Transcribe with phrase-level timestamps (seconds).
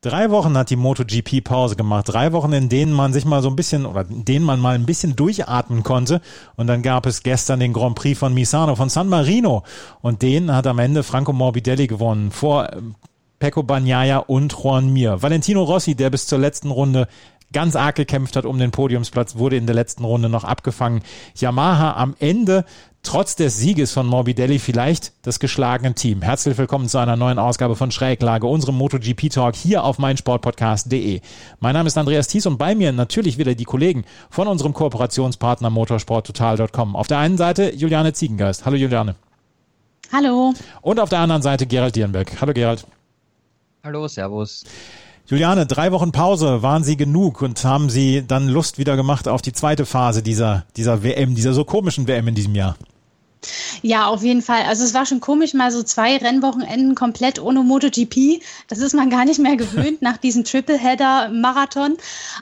[0.00, 2.04] Drei Wochen hat die MotoGP Pause gemacht.
[2.08, 4.76] Drei Wochen, in denen man sich mal so ein bisschen oder in denen man mal
[4.76, 6.20] ein bisschen durchatmen konnte.
[6.54, 9.64] Und dann gab es gestern den Grand Prix von Misano, von San Marino.
[10.00, 12.94] Und den hat am Ende Franco Morbidelli gewonnen vor ähm,
[13.40, 15.20] Pecco Bagnaia und Juan Mir.
[15.20, 17.08] Valentino Rossi, der bis zur letzten Runde
[17.52, 21.02] ganz arg gekämpft hat um den Podiumsplatz, wurde in der letzten Runde noch abgefangen.
[21.36, 22.64] Yamaha am Ende
[23.02, 26.22] trotz des Sieges von Morbidelli vielleicht das geschlagene Team.
[26.22, 31.20] Herzlich willkommen zu einer neuen Ausgabe von Schräglage, unserem MotoGP Talk hier auf meinsportpodcast.de.
[31.60, 35.70] Mein Name ist Andreas Thies und bei mir natürlich wieder die Kollegen von unserem Kooperationspartner
[35.70, 36.96] motorsporttotal.com.
[36.96, 38.66] Auf der einen Seite Juliane Ziegengeist.
[38.66, 39.14] Hallo Juliane.
[40.12, 40.54] Hallo.
[40.82, 42.40] Und auf der anderen Seite Gerald Dierenberg.
[42.40, 42.86] Hallo Gerald.
[43.84, 44.64] Hallo, Servus.
[45.30, 49.42] Juliane, drei Wochen Pause, waren Sie genug und haben Sie dann Lust wieder gemacht auf
[49.42, 52.76] die zweite Phase dieser, dieser WM, dieser so komischen WM in diesem Jahr?
[53.82, 54.62] Ja, auf jeden Fall.
[54.62, 58.42] Also es war schon komisch, mal so zwei Rennwochenenden komplett ohne MotoGP.
[58.66, 61.96] Das ist man gar nicht mehr gewöhnt nach diesem Tripleheader-Marathon.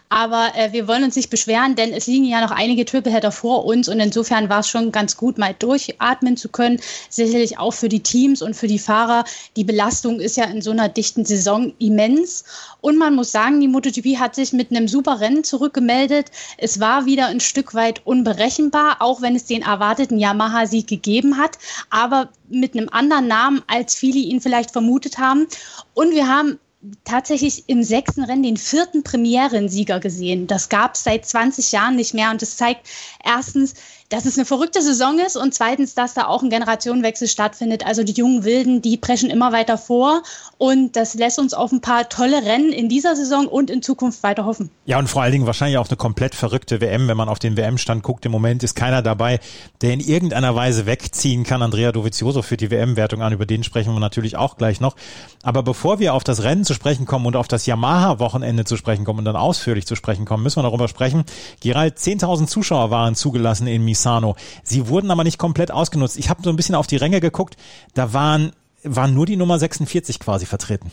[0.09, 3.67] Aber äh, wir wollen uns nicht beschweren, denn es liegen ja noch einige Tripleheader vor
[3.67, 6.81] uns und insofern war es schon ganz gut, mal durchatmen zu können.
[7.11, 9.25] Sicherlich auch für die Teams und für die Fahrer.
[9.57, 12.45] Die Belastung ist ja in so einer dichten Saison immens.
[12.81, 16.31] Und man muss sagen, die MotoGP hat sich mit einem super Rennen zurückgemeldet.
[16.57, 21.59] Es war wieder ein Stück weit unberechenbar, auch wenn es den erwarteten Yamaha-Sieg gegeben hat,
[21.91, 25.47] aber mit einem anderen Namen, als viele ihn vielleicht vermutet haben.
[25.95, 26.59] Und wir haben
[27.05, 30.47] tatsächlich im sechsten Rennen den vierten Premierensieger gesehen.
[30.47, 32.89] Das gab es seit 20 Jahren nicht mehr und das zeigt
[33.25, 33.75] erstens,
[34.09, 37.85] dass es eine verrückte Saison ist und zweitens, dass da auch ein Generationenwechsel stattfindet.
[37.87, 40.23] Also die jungen Wilden, die preschen immer weiter vor
[40.59, 44.23] und das lässt uns auf ein paar tolle Rennen in dieser Saison und in Zukunft
[44.23, 44.71] weiter hoffen.
[44.85, 47.57] Ja, und vor allen Dingen wahrscheinlich auch eine komplett verrückte WM, wenn man auf den
[47.57, 48.25] WM-Stand guckt.
[48.27, 49.41] Im Moment ist keiner dabei,
[49.83, 51.63] der in irgendeiner Weise wegziehen kann.
[51.63, 54.95] Andrea Dovizioso führt die WM-Wertung an, über den sprechen wir natürlich auch gleich noch.
[55.43, 59.05] Aber bevor wir auf das Rennen zu sprechen kommen und auf das Yamaha-Wochenende zu sprechen
[59.05, 61.25] kommen und dann ausführlich zu sprechen kommen, müssen wir darüber sprechen.
[61.61, 64.37] Gerald, 10.000 Zuschauer waren zugelassen in Misano.
[64.63, 66.19] Sie wurden aber nicht komplett ausgenutzt.
[66.19, 67.57] Ich habe so ein bisschen auf die Ränge geguckt.
[67.95, 68.53] Da waren,
[68.85, 70.93] waren nur die Nummer 46 quasi vertreten.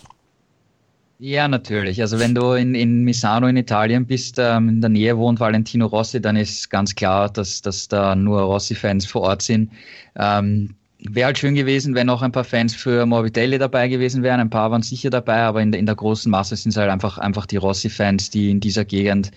[1.19, 2.01] Ja, natürlich.
[2.01, 5.85] Also wenn du in, in Misano in Italien bist, ähm, in der Nähe wohnt Valentino
[5.85, 9.71] Rossi, dann ist ganz klar, dass, dass da nur Rossi-Fans vor Ort sind.
[10.15, 10.75] Ähm,
[11.05, 14.39] Wäre halt schön gewesen, wenn noch ein paar Fans für Morbidelli dabei gewesen wären.
[14.39, 16.89] Ein paar waren sicher dabei, aber in der, in der großen Masse sind es halt
[16.89, 19.31] einfach, einfach die Rossi-Fans, die in dieser Gegend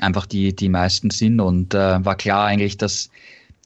[0.00, 1.40] einfach die, die meisten sind.
[1.40, 3.10] Und äh, war klar eigentlich, dass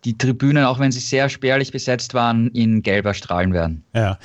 [0.05, 3.85] die Tribünen, auch wenn sie sehr spärlich besetzt waren, in gelber strahlen werden.
[3.95, 4.19] Ja.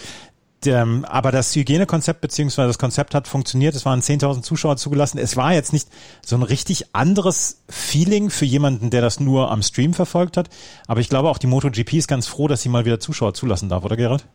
[0.66, 3.75] Ähm, aber das Hygienekonzept beziehungsweise das Konzept hat funktioniert.
[3.75, 5.19] Es waren 10.000 Zuschauer zugelassen.
[5.19, 5.88] Es war jetzt nicht
[6.25, 10.50] so ein richtig anderes Feeling für jemanden, der das nur am Stream verfolgt hat.
[10.88, 13.69] Aber ich glaube auch die MotoGP ist ganz froh, dass sie mal wieder Zuschauer zulassen
[13.69, 14.25] darf, oder Gerald?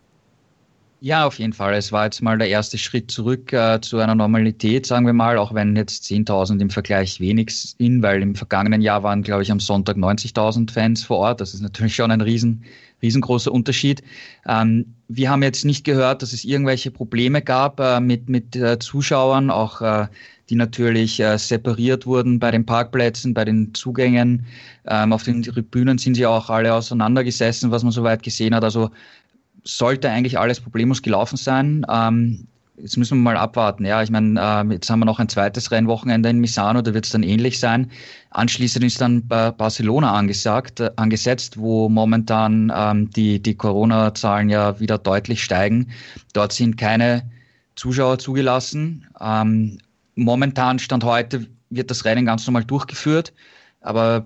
[1.05, 1.75] Ja, auf jeden Fall.
[1.75, 5.37] Es war jetzt mal der erste Schritt zurück äh, zu einer Normalität, sagen wir mal,
[5.37, 9.51] auch wenn jetzt 10.000 im Vergleich wenig sind, weil im vergangenen Jahr waren, glaube ich,
[9.51, 11.41] am Sonntag 90.000 Fans vor Ort.
[11.41, 12.63] Das ist natürlich schon ein riesen,
[13.03, 14.01] riesengroßer Unterschied.
[14.47, 18.79] Ähm, wir haben jetzt nicht gehört, dass es irgendwelche Probleme gab äh, mit, mit äh,
[18.79, 20.07] Zuschauern, auch äh,
[20.51, 24.47] die natürlich äh, separiert wurden bei den Parkplätzen, bei den Zugängen.
[24.87, 28.63] Ähm, auf den Tribünen sind sie auch alle auseinandergesessen, was man soweit gesehen hat.
[28.63, 28.91] Also
[29.65, 31.87] sollte eigentlich alles problemlos gelaufen sein.
[31.89, 32.47] Ähm,
[32.77, 33.85] jetzt müssen wir mal abwarten.
[33.85, 37.05] Ja, ich meine, äh, jetzt haben wir noch ein zweites Rennwochenende in Misano, da wird
[37.05, 37.91] es dann ähnlich sein.
[38.31, 44.99] Anschließend ist dann Barcelona angesagt, äh, angesetzt, wo momentan ähm, die, die Corona-Zahlen ja wieder
[44.99, 45.91] deutlich steigen.
[46.33, 47.31] Dort sind keine
[47.77, 49.07] Zuschauer zugelassen.
[49.21, 49.79] Ähm,
[50.15, 53.33] momentan, Stand heute, wird das Rennen ganz normal durchgeführt.
[53.81, 54.25] Aber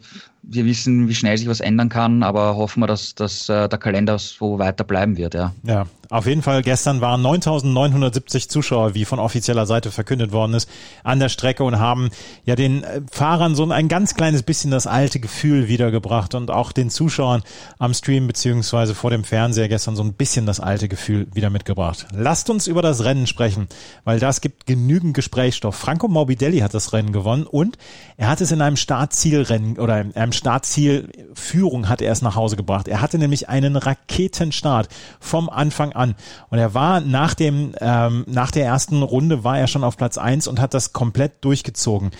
[0.49, 3.79] wir wissen, wie schnell sich was ändern kann, aber hoffen wir, dass, dass äh, der
[3.79, 5.35] Kalender so weiter bleiben wird.
[5.35, 5.53] Ja.
[5.65, 10.69] ja, auf jeden Fall, gestern waren 9.970 Zuschauer, wie von offizieller Seite verkündet worden ist,
[11.03, 12.11] an der Strecke und haben
[12.45, 16.71] ja den äh, Fahrern so ein ganz kleines bisschen das alte Gefühl wiedergebracht und auch
[16.71, 17.43] den Zuschauern
[17.79, 22.07] am Stream beziehungsweise vor dem Fernseher gestern so ein bisschen das alte Gefühl wieder mitgebracht.
[22.13, 23.67] Lasst uns über das Rennen sprechen,
[24.05, 25.75] weil das gibt genügend Gesprächsstoff.
[25.75, 27.79] Franco Morbidelli hat das Rennen gewonnen und
[28.17, 32.57] er hat es in einem Startzielrennen oder in einem Startzielführung hat er es nach Hause
[32.57, 32.89] gebracht.
[32.89, 34.89] Er hatte nämlich einen Raketenstart
[35.21, 36.15] vom Anfang an.
[36.51, 40.19] Und er war nach dem, ähm, nach der ersten Runde war er schon auf Platz
[40.19, 42.11] eins und hat das komplett durchgezogen.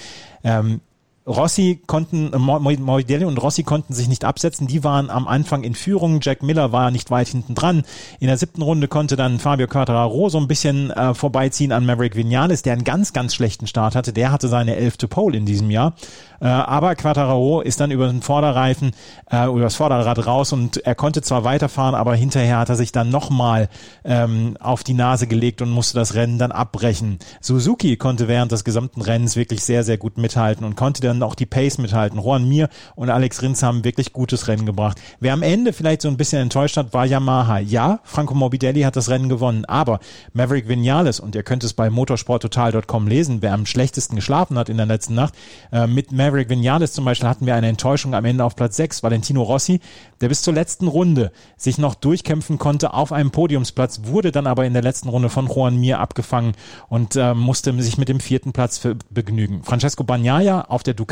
[0.43, 0.81] Ähm,
[1.27, 4.69] Rossi konnten, äh, Morbidelli und Rossi konnten sich nicht absetzen.
[4.69, 6.21] Die waren am Anfang in Führung.
[6.23, 7.83] Jack Miller war nicht weit hinten dran.
[8.21, 12.15] In der siebten Runde konnte dann Fabio Quattararo so ein bisschen äh, vorbeiziehen an Maverick
[12.15, 14.13] Vinales, der einen ganz, ganz schlechten Start hatte.
[14.13, 15.95] Der hatte seine elfte Pole in diesem Jahr.
[16.41, 18.93] Äh, aber Quattararo ist dann über den Vorderreifen,
[19.31, 22.93] äh, über das Vorderrad raus und er konnte zwar weiterfahren, aber hinterher hat er sich
[22.93, 23.69] dann nochmal
[24.05, 27.19] ähm, auf die Nase gelegt und musste das Rennen dann abbrechen.
[27.41, 31.35] Suzuki konnte während des gesamten Rennens wirklich sehr, sehr gut mithalten und konnte dann auch
[31.35, 32.21] die Pace mithalten.
[32.21, 35.01] Juan Mir und Alex Rins haben wirklich gutes Rennen gebracht.
[35.21, 37.59] Wer am Ende vielleicht so ein bisschen enttäuscht hat, war Yamaha.
[37.59, 40.01] Ja, Franco Morbidelli hat das Rennen gewonnen, aber
[40.33, 44.77] Maverick Vinales, und ihr könnt es bei motorsporttotal.com lesen, wer am schlechtesten geschlafen hat in
[44.77, 45.35] der letzten Nacht,
[45.73, 49.03] äh, mit Maverick Vinales zum Beispiel hatten wir eine Enttäuschung am Ende auf Platz 6.
[49.03, 49.81] Valentino Rossi,
[50.21, 54.65] der bis zur letzten Runde sich noch durchkämpfen konnte auf einem Podiumsplatz, wurde dann aber
[54.65, 56.53] in der letzten Runde von Juan Mir abgefangen
[56.89, 58.81] und äh, musste sich mit dem vierten Platz
[59.11, 59.63] begnügen.
[59.63, 61.06] Francesco Bagnaia auf der Ducati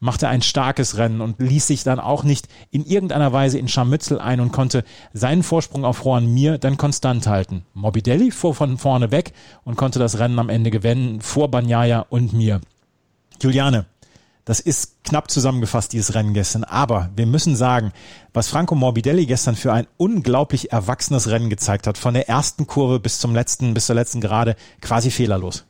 [0.00, 4.18] machte ein starkes Rennen und ließ sich dann auch nicht in irgendeiner Weise in Scharmützel
[4.18, 7.64] ein und konnte seinen Vorsprung auf Juan Mir dann konstant halten.
[7.74, 9.32] Morbidelli fuhr von vorne weg
[9.64, 12.60] und konnte das Rennen am Ende gewinnen vor Bagnaia und Mir.
[13.40, 13.86] Juliane,
[14.46, 16.62] das ist knapp zusammengefasst, dieses Rennen gestern.
[16.62, 17.92] Aber wir müssen sagen,
[18.32, 23.00] was Franco Morbidelli gestern für ein unglaublich erwachsenes Rennen gezeigt hat, von der ersten Kurve
[23.00, 25.64] bis zum letzten, bis zur letzten Gerade, quasi fehlerlos.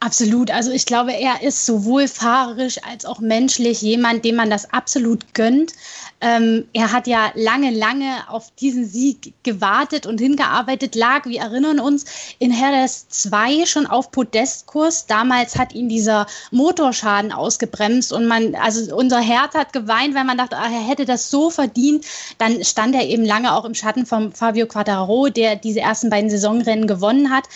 [0.00, 0.52] Absolut.
[0.52, 5.34] Also ich glaube, er ist sowohl fahrerisch als auch menschlich jemand, dem man das absolut
[5.34, 5.72] gönnt.
[6.20, 11.80] Ähm, er hat ja lange, lange auf diesen Sieg gewartet und hingearbeitet, lag, wir erinnern
[11.80, 12.04] uns,
[12.38, 15.06] in Jerez 2 schon auf Podestkurs.
[15.06, 20.38] Damals hat ihn dieser Motorschaden ausgebremst und man, also unser Herz hat geweint, weil man
[20.38, 22.04] dachte, ah, er hätte das so verdient.
[22.38, 26.30] Dann stand er eben lange auch im Schatten von Fabio Quattararo, der diese ersten beiden
[26.30, 27.48] Saisonrennen gewonnen hat.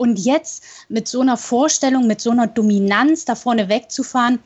[0.00, 4.38] Und jetzt mit so einer Vorstellung, mit so einer Dominanz da vorne wegzufahren,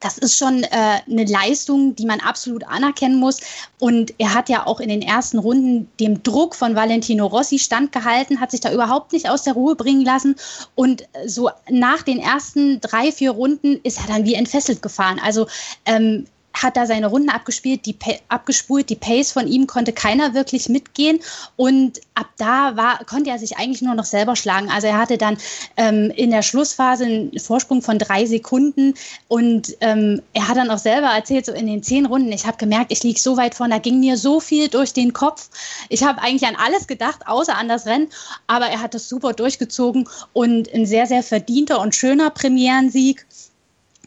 [0.00, 0.68] das ist schon äh,
[1.10, 3.40] eine Leistung, die man absolut anerkennen muss.
[3.78, 8.38] Und er hat ja auch in den ersten Runden dem Druck von Valentino Rossi standgehalten,
[8.38, 10.36] hat sich da überhaupt nicht aus der Ruhe bringen lassen.
[10.74, 15.18] Und so nach den ersten drei, vier Runden ist er dann wie entfesselt gefahren.
[15.24, 15.46] Also
[15.86, 17.96] ähm, hat da seine Runden abgespielt, die
[18.28, 21.20] abgespult, die Pace von ihm konnte keiner wirklich mitgehen
[21.56, 24.70] und ab da war, konnte er sich eigentlich nur noch selber schlagen.
[24.70, 25.38] Also er hatte dann
[25.76, 28.94] ähm, in der Schlussphase einen Vorsprung von drei Sekunden
[29.28, 32.58] und ähm, er hat dann auch selber erzählt, so in den zehn Runden, ich habe
[32.58, 35.48] gemerkt, ich liege so weit vorne, da ging mir so viel durch den Kopf.
[35.88, 38.08] Ich habe eigentlich an alles gedacht, außer an das Rennen,
[38.46, 43.26] aber er hat das super durchgezogen und ein sehr, sehr verdienter und schöner Premierensieg.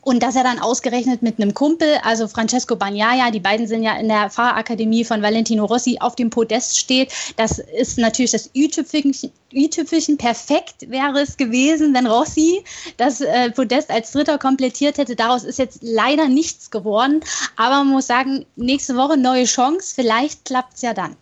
[0.06, 3.98] Und dass er dann ausgerechnet mit einem Kumpel, also Francesco Bagnaia, die beiden sind ja
[3.98, 10.18] in der Fahrakademie von Valentino Rossi, auf dem Podest steht, das ist natürlich das i-Tüpfelchen.
[10.18, 12.64] Perfekt wäre es gewesen, wenn Rossi
[12.98, 15.16] das äh, Podest als Dritter komplettiert hätte.
[15.16, 17.22] Daraus ist jetzt leider nichts geworden.
[17.56, 19.96] Aber man muss sagen, nächste Woche neue Chance.
[19.96, 21.16] Vielleicht klappt es ja dann.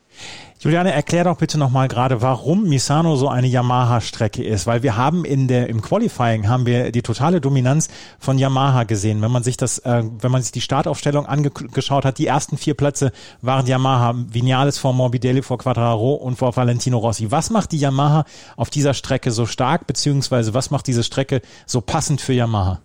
[0.63, 5.25] Juliane, erklär doch bitte nochmal gerade, warum Misano so eine Yamaha-Strecke ist, weil wir haben
[5.25, 9.21] in der, im Qualifying haben wir die totale Dominanz von Yamaha gesehen.
[9.21, 12.75] Wenn man sich das, äh, wenn man sich die Startaufstellung angeschaut hat, die ersten vier
[12.75, 13.11] Plätze
[13.41, 17.29] waren Yamaha, Vinales vor Morbidelli, vor Quadraro und vor Valentino Rossi.
[17.29, 18.23] Was macht die Yamaha
[18.55, 22.79] auf dieser Strecke so stark, beziehungsweise was macht diese Strecke so passend für Yamaha?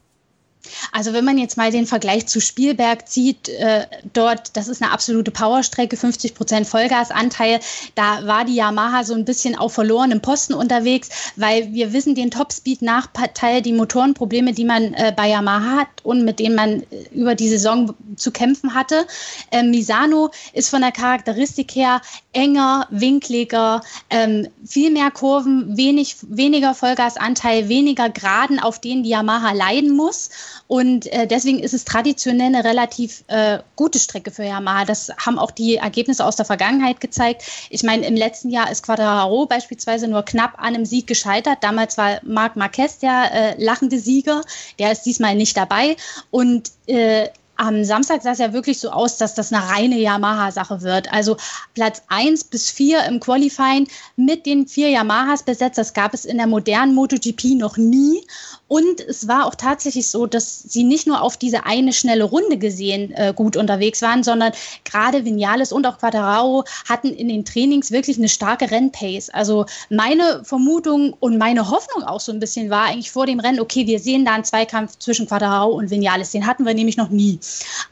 [0.93, 4.93] Also wenn man jetzt mal den Vergleich zu Spielberg zieht, äh, dort, das ist eine
[4.93, 7.61] absolute Powerstrecke, 50 Prozent Vollgasanteil,
[7.95, 12.31] da war die Yamaha so ein bisschen auf verlorenem Posten unterwegs, weil wir wissen den
[12.31, 17.35] Topspeed-Nachteil, die Motorenprobleme, die man äh, bei Yamaha hat und mit denen man äh, über
[17.35, 19.07] die Saison zu kämpfen hatte.
[19.51, 22.01] Äh, Misano ist von der Charakteristik her
[22.33, 29.53] enger, winkliger, ähm, viel mehr Kurven, wenig, weniger Vollgasanteil, weniger Graden, auf denen die Yamaha
[29.53, 30.31] leiden muss.
[30.69, 34.85] Und äh, deswegen ist es traditionell eine relativ äh, gute Strecke für Yamaha.
[34.85, 37.43] Das haben auch die Ergebnisse aus der Vergangenheit gezeigt.
[37.71, 41.59] Ich meine, im letzten Jahr ist Quadraro beispielsweise nur knapp an einem Sieg gescheitert.
[41.63, 44.43] Damals war Marc Marquez der äh, lachende Sieger.
[44.79, 45.97] Der ist diesmal nicht dabei.
[46.31, 50.83] Und äh, am Samstag sah es ja wirklich so aus, dass das eine reine Yamaha-Sache
[50.83, 51.13] wird.
[51.13, 51.37] Also
[51.75, 55.77] Platz 1 bis 4 im Qualifying mit den vier Yamahas besetzt.
[55.77, 58.25] Das gab es in der modernen MotoGP noch nie.
[58.69, 62.59] Und es war auch tatsächlich so, dass sie nicht nur auf diese eine schnelle Runde
[62.59, 64.53] gesehen äh, gut unterwegs waren, sondern
[64.85, 69.31] gerade Vinales und auch Quadraro hatten in den Trainings wirklich eine starke Rennpace.
[69.31, 73.61] Also meine Vermutung und meine Hoffnung auch so ein bisschen war eigentlich vor dem Rennen,
[73.61, 76.31] okay, wir sehen da einen Zweikampf zwischen Quadraro und Vinales.
[76.33, 77.41] Den hatten wir nämlich noch nie.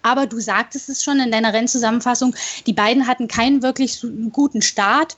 [0.03, 5.17] Aber du sagtest es schon in deiner Rennzusammenfassung, die beiden hatten keinen wirklich guten Start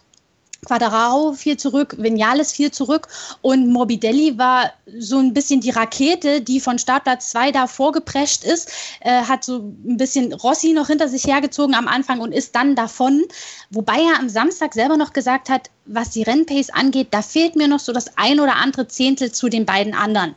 [0.66, 3.08] Quadraro fiel zurück, Vinales fiel zurück
[3.42, 8.70] und Morbidelli war so ein bisschen die Rakete, die von Startplatz 2 da vorgeprescht ist,
[9.00, 12.74] äh, hat so ein bisschen Rossi noch hinter sich hergezogen am Anfang und ist dann
[12.74, 13.24] davon.
[13.70, 17.66] Wobei er am Samstag selber noch gesagt hat, was die Rennpace angeht, da fehlt mir
[17.66, 20.34] noch so das ein oder andere Zehntel zu den beiden anderen.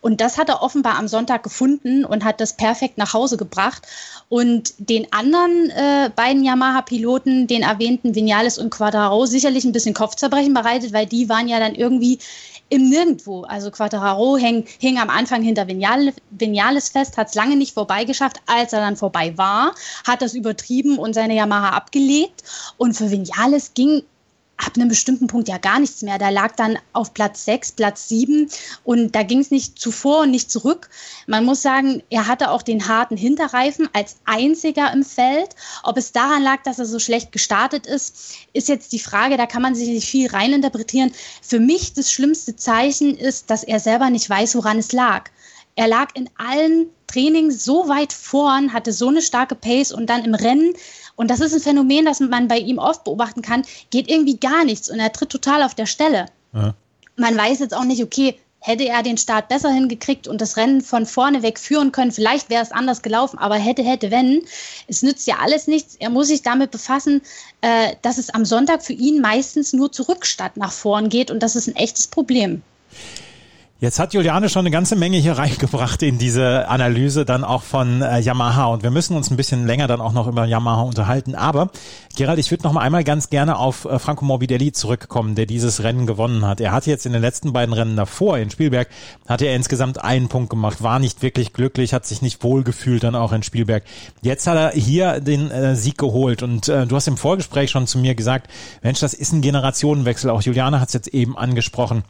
[0.00, 3.86] Und das hat er offenbar am Sonntag gefunden und hat das perfekt nach Hause gebracht.
[4.28, 10.54] Und den anderen äh, beiden Yamaha-Piloten, den erwähnten Vinales und Quadraro, sicherlich ein bisschen Kopfzerbrechen
[10.54, 12.18] bereitet, weil die waren ja dann irgendwie
[12.70, 13.42] im Nirgendwo.
[13.42, 18.38] Also Quadraro hing, hing am Anfang hinter Vinales, Vinales fest, hat es lange nicht vorbeigeschafft.
[18.46, 19.74] Als er dann vorbei war,
[20.06, 22.42] hat das übertrieben und seine Yamaha abgelegt.
[22.78, 24.02] Und für Vinales ging
[24.56, 26.18] ab einem bestimmten Punkt ja gar nichts mehr.
[26.18, 28.48] Da lag dann auf Platz 6, Platz 7
[28.84, 30.90] und da ging es nicht zuvor und nicht zurück.
[31.26, 35.50] Man muss sagen, er hatte auch den harten Hinterreifen als einziger im Feld.
[35.82, 39.46] Ob es daran lag, dass er so schlecht gestartet ist, ist jetzt die Frage, da
[39.46, 41.12] kann man sich nicht viel reininterpretieren.
[41.42, 45.30] Für mich das schlimmste Zeichen ist, dass er selber nicht weiß, woran es lag.
[45.76, 50.24] Er lag in allen Trainings so weit vorn, hatte so eine starke Pace und dann
[50.24, 50.72] im Rennen
[51.16, 54.64] und das ist ein Phänomen, das man bei ihm oft beobachten kann, geht irgendwie gar
[54.64, 56.26] nichts und er tritt total auf der Stelle.
[56.52, 56.74] Ja.
[57.16, 60.80] Man weiß jetzt auch nicht, okay, hätte er den Start besser hingekriegt und das Rennen
[60.80, 64.42] von vorne weg führen können, vielleicht wäre es anders gelaufen, aber hätte, hätte, wenn.
[64.88, 65.96] Es nützt ja alles nichts.
[65.96, 67.20] Er muss sich damit befassen,
[67.60, 71.42] äh, dass es am Sonntag für ihn meistens nur zurück statt nach vorn geht und
[71.42, 72.62] das ist ein echtes Problem.
[73.84, 78.00] Jetzt hat Juliane schon eine ganze Menge hier reingebracht in diese Analyse dann auch von
[78.00, 81.34] äh, Yamaha und wir müssen uns ein bisschen länger dann auch noch über Yamaha unterhalten.
[81.34, 81.68] Aber
[82.16, 85.82] Gerald, ich würde noch mal einmal ganz gerne auf äh, Franco Morbidelli zurückkommen, der dieses
[85.82, 86.62] Rennen gewonnen hat.
[86.62, 88.88] Er hat jetzt in den letzten beiden Rennen davor in Spielberg
[89.28, 93.04] hat er insgesamt einen Punkt gemacht, war nicht wirklich glücklich, hat sich nicht wohl gefühlt
[93.04, 93.84] dann auch in Spielberg.
[94.22, 97.86] Jetzt hat er hier den äh, Sieg geholt und äh, du hast im Vorgespräch schon
[97.86, 98.50] zu mir gesagt,
[98.82, 100.30] Mensch, das ist ein Generationenwechsel.
[100.30, 102.02] Auch Juliane hat es jetzt eben angesprochen.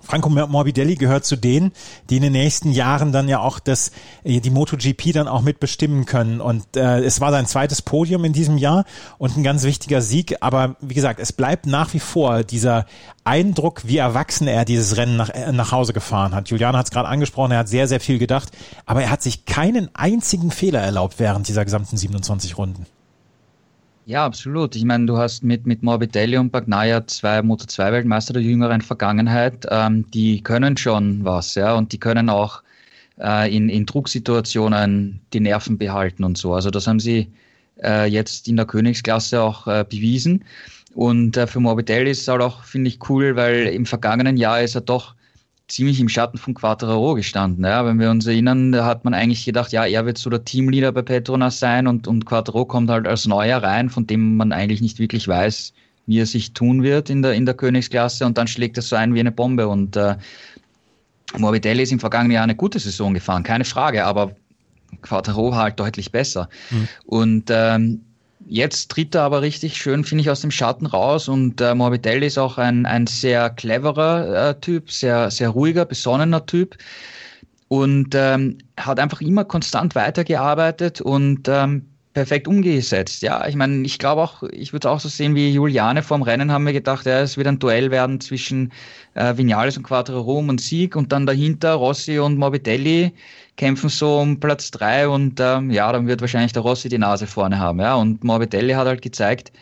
[0.00, 1.72] Franco Morbidelli gehört zu denen,
[2.08, 3.92] die in den nächsten Jahren dann ja auch das,
[4.24, 6.40] äh, die MotoGP dann auch mitbestimmen können.
[6.40, 8.84] Und äh, es war sein zweites Podium in diesem Jahr
[9.18, 10.36] und ein ganz wichtiger Sieg.
[10.40, 12.86] Aber wie gesagt, es bleibt nach wie vor dieser
[13.24, 16.48] Eindruck, wie erwachsen er dieses Rennen nach, äh, nach Hause gefahren hat.
[16.48, 18.50] Juliane hat es gerade angesprochen, er hat sehr, sehr viel gedacht,
[18.86, 22.86] aber er hat sich keinen einzigen Fehler erlaubt während dieser gesamten 27 Runden.
[24.10, 24.74] Ja, absolut.
[24.74, 30.04] Ich meine, du hast mit, mit Morbidelli und Bagnaia zwei Moto2-Weltmeister der jüngeren Vergangenheit, ähm,
[30.10, 32.64] die können schon was, ja, und die können auch
[33.20, 36.52] äh, in, in Drucksituationen die Nerven behalten und so.
[36.54, 37.28] Also das haben sie
[37.84, 40.44] äh, jetzt in der Königsklasse auch äh, bewiesen.
[40.96, 44.60] Und äh, für Morbidelli ist es halt auch, finde ich, cool, weil im vergangenen Jahr
[44.60, 45.14] ist er doch
[45.70, 47.64] ziemlich im Schatten von Quattro gestanden.
[47.64, 47.84] Ja.
[47.84, 50.92] Wenn wir uns erinnern, da hat man eigentlich gedacht, ja, er wird so der Teamleader
[50.92, 54.80] bei Petronas sein und, und Quattro kommt halt als Neuer rein, von dem man eigentlich
[54.80, 55.72] nicht wirklich weiß,
[56.06, 58.96] wie er sich tun wird in der, in der Königsklasse und dann schlägt er so
[58.96, 60.16] ein wie eine Bombe und äh,
[61.38, 64.34] Morbidelli ist im vergangenen Jahr eine gute Saison gefahren, keine Frage, aber
[65.02, 66.48] Quattro halt deutlich besser.
[66.70, 66.88] Mhm.
[67.04, 68.00] Und ähm,
[68.52, 71.28] Jetzt tritt er aber richtig schön, finde ich, aus dem Schatten raus.
[71.28, 76.44] Und äh, Morbidelli ist auch ein, ein sehr cleverer äh, Typ, sehr, sehr ruhiger, besonnener
[76.46, 76.76] Typ.
[77.68, 81.00] Und ähm, hat einfach immer konstant weitergearbeitet.
[81.00, 83.22] Und ähm, perfekt umgesetzt.
[83.22, 86.50] Ja, ich meine, ich glaube auch, ich würde auch so sehen wie Juliane vorm Rennen
[86.50, 88.72] haben wir gedacht, ja, es wird ein Duell werden zwischen
[89.14, 93.12] äh, Vinales und Quattro und Sieg und dann dahinter Rossi und Morbidelli
[93.56, 97.26] kämpfen so um Platz drei und ähm, ja, dann wird wahrscheinlich der Rossi die Nase
[97.26, 97.78] vorne haben.
[97.80, 99.52] Ja, und Morbidelli hat halt gezeigt,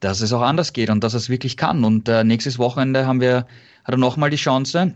[0.00, 1.84] dass es auch anders geht und dass er es wirklich kann.
[1.84, 3.46] Und äh, nächstes Wochenende haben wir,
[3.84, 4.94] hat er nochmal die Chance.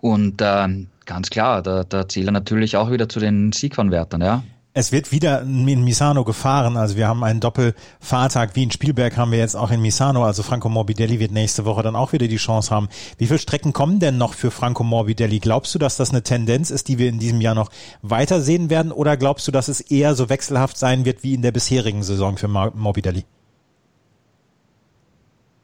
[0.00, 0.68] Und äh,
[1.04, 4.44] ganz klar, da, da zählt er natürlich auch wieder zu den Siegverwertern, ja.
[4.78, 6.76] Es wird wieder in Misano gefahren.
[6.76, 10.22] Also wir haben einen Doppelfahrtag wie in Spielberg haben wir jetzt auch in Misano.
[10.22, 12.90] Also Franco Morbidelli wird nächste Woche dann auch wieder die Chance haben.
[13.16, 15.38] Wie viele Strecken kommen denn noch für Franco Morbidelli?
[15.38, 17.70] Glaubst du, dass das eine Tendenz ist, die wir in diesem Jahr noch
[18.02, 18.92] weiter sehen werden?
[18.92, 22.36] Oder glaubst du, dass es eher so wechselhaft sein wird wie in der bisherigen Saison
[22.36, 23.24] für Morbidelli?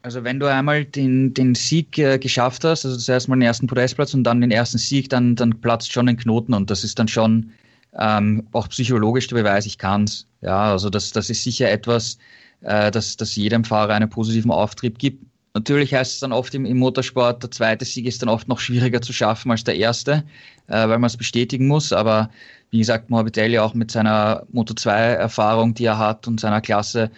[0.01, 3.67] Also wenn du einmal den, den Sieg äh, geschafft hast, also zuerst mal den ersten
[3.67, 6.97] Podestplatz und dann den ersten Sieg, dann, dann platzt schon ein Knoten und das ist
[6.97, 7.51] dann schon
[7.97, 10.27] ähm, auch psychologisch der Beweis, ich kann's.
[10.41, 12.17] Ja, also das, das ist sicher etwas,
[12.61, 15.25] äh, das, das jedem Fahrer einen positiven Auftrieb gibt.
[15.55, 18.59] Natürlich heißt es dann oft im, im Motorsport, der zweite Sieg ist dann oft noch
[18.59, 20.23] schwieriger zu schaffen als der erste,
[20.67, 21.93] äh, weil man es bestätigen muss.
[21.93, 22.29] Aber
[22.71, 27.11] wie gesagt, Morbidelli auch mit seiner Moto2-Erfahrung, die er hat und seiner Klasse,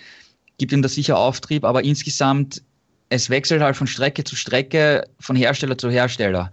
[0.57, 1.63] gibt ihm da sicher Auftrieb.
[1.63, 2.61] Aber insgesamt,
[3.07, 6.51] es wechselt halt von Strecke zu Strecke, von Hersteller zu Hersteller.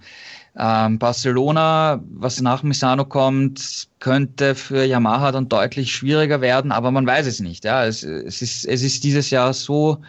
[0.57, 7.07] Ähm, Barcelona, was nach Misano kommt, könnte für Yamaha dann deutlich schwieriger werden, aber man
[7.07, 7.65] weiß es nicht.
[7.65, 10.03] Ja, es, es, ist, es ist dieses Jahr so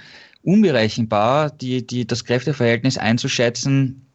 [0.44, 4.06] unberechenbar, die, die, das Kräfteverhältnis einzuschätzen,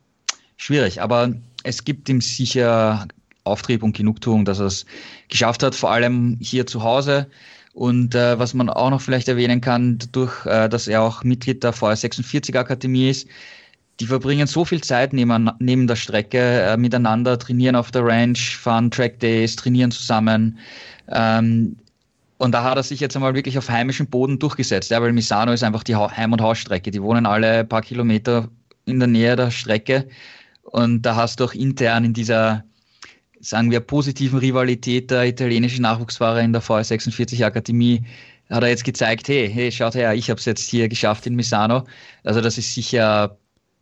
[0.59, 1.01] schwierig.
[1.01, 1.33] Aber
[1.63, 3.09] es gibt ihm sicher
[3.45, 4.85] Auftrieb und Genugtuung, dass er es
[5.29, 7.29] geschafft hat, vor allem hier zu Hause.
[7.73, 11.65] Und äh, was man auch noch vielleicht erwähnen kann, durch, äh, dass er auch Mitglied
[11.65, 13.29] der VR46 Akademie ist,
[14.01, 18.57] die verbringen so viel Zeit neben, neben der Strecke äh, miteinander, trainieren auf der Ranch,
[18.57, 20.59] fahren Track Days, trainieren zusammen.
[21.09, 21.77] Ähm,
[22.39, 25.53] und da hat er sich jetzt einmal wirklich auf heimischem Boden durchgesetzt, ja, weil Misano
[25.53, 26.93] ist einfach die Heim- und Hausstrecke.
[26.93, 28.49] Die wohnen alle ein paar Kilometer
[28.85, 30.09] in der Nähe der Strecke.
[30.63, 32.63] Und da hast du auch intern in dieser,
[33.41, 38.05] sagen wir, positiven Rivalität der italienischen Nachwuchsfahrer in der VR46 Akademie,
[38.49, 41.35] hat er jetzt gezeigt, hey, hey, schaut her, ich habe es jetzt hier geschafft in
[41.35, 41.85] Misano.
[42.23, 43.37] Also das ist sicher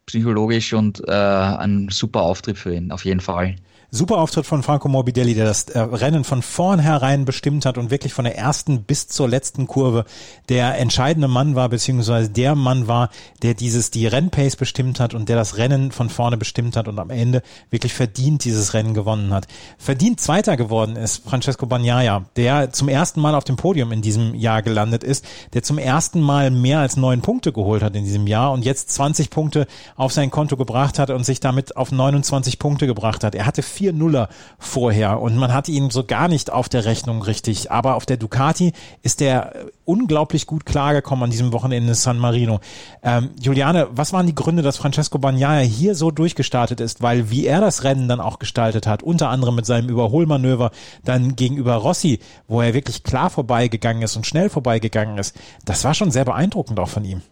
[0.06, 3.56] psychologisch und äh, ein super Auftritt für ihn, auf jeden Fall.
[3.96, 8.12] Super Auftritt von Franco Morbidelli, der das äh, Rennen von vornherein bestimmt hat und wirklich
[8.12, 10.04] von der ersten bis zur letzten Kurve
[10.50, 13.08] der entscheidende Mann war, beziehungsweise der Mann war,
[13.42, 16.98] der dieses, die Rennpace bestimmt hat und der das Rennen von vorne bestimmt hat und
[16.98, 19.46] am Ende wirklich verdient dieses Rennen gewonnen hat.
[19.78, 24.34] Verdient Zweiter geworden ist Francesco Bagnaia, der zum ersten Mal auf dem Podium in diesem
[24.34, 25.24] Jahr gelandet ist,
[25.54, 28.90] der zum ersten Mal mehr als neun Punkte geholt hat in diesem Jahr und jetzt
[28.90, 33.34] 20 Punkte auf sein Konto gebracht hat und sich damit auf 29 Punkte gebracht hat.
[33.34, 34.28] Er hatte vier Nuller
[34.58, 37.70] vorher und man hat ihn so gar nicht auf der Rechnung richtig.
[37.70, 42.60] Aber auf der Ducati ist der unglaublich gut klargekommen an diesem Wochenende in San Marino.
[43.02, 47.02] Ähm, Juliane, was waren die Gründe, dass Francesco Bagnaia hier so durchgestartet ist?
[47.02, 50.70] Weil wie er das Rennen dann auch gestaltet hat, unter anderem mit seinem Überholmanöver
[51.04, 55.94] dann gegenüber Rossi, wo er wirklich klar vorbeigegangen ist und schnell vorbeigegangen ist, das war
[55.94, 57.22] schon sehr beeindruckend auch von ihm.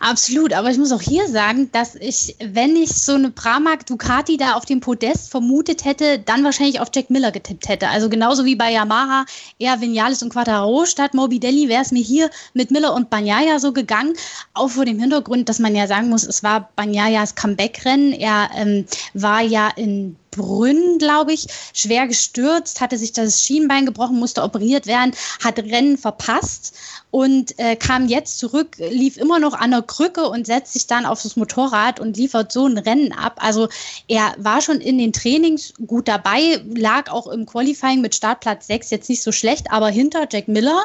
[0.00, 4.36] Absolut, aber ich muss auch hier sagen, dass ich, wenn ich so eine Pramac Ducati
[4.36, 7.88] da auf dem Podest vermutet hätte, dann wahrscheinlich auf Jack Miller getippt hätte.
[7.88, 9.24] Also genauso wie bei Yamaha
[9.58, 13.72] eher Vinales und Quattaro statt Morbidelli wäre es mir hier mit Miller und Banyaya so
[13.72, 14.14] gegangen.
[14.54, 18.12] Auch vor dem Hintergrund, dass man ja sagen muss, es war Banyayas Comeback-Rennen.
[18.12, 24.18] Er ähm, war ja in Brünn, glaube ich, schwer gestürzt, hatte sich das Schienbein gebrochen,
[24.18, 26.76] musste operiert werden, hat Rennen verpasst
[27.16, 31.06] und äh, kam jetzt zurück, lief immer noch an der Krücke und setzt sich dann
[31.06, 33.38] auf das Motorrad und liefert so ein Rennen ab.
[33.38, 33.70] Also
[34.06, 38.90] er war schon in den Trainings gut dabei, lag auch im Qualifying mit Startplatz 6
[38.90, 40.84] jetzt nicht so schlecht, aber hinter Jack Miller.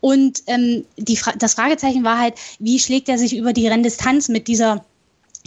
[0.00, 4.46] Und ähm, die, das Fragezeichen war halt, wie schlägt er sich über die Renndistanz mit
[4.46, 4.84] dieser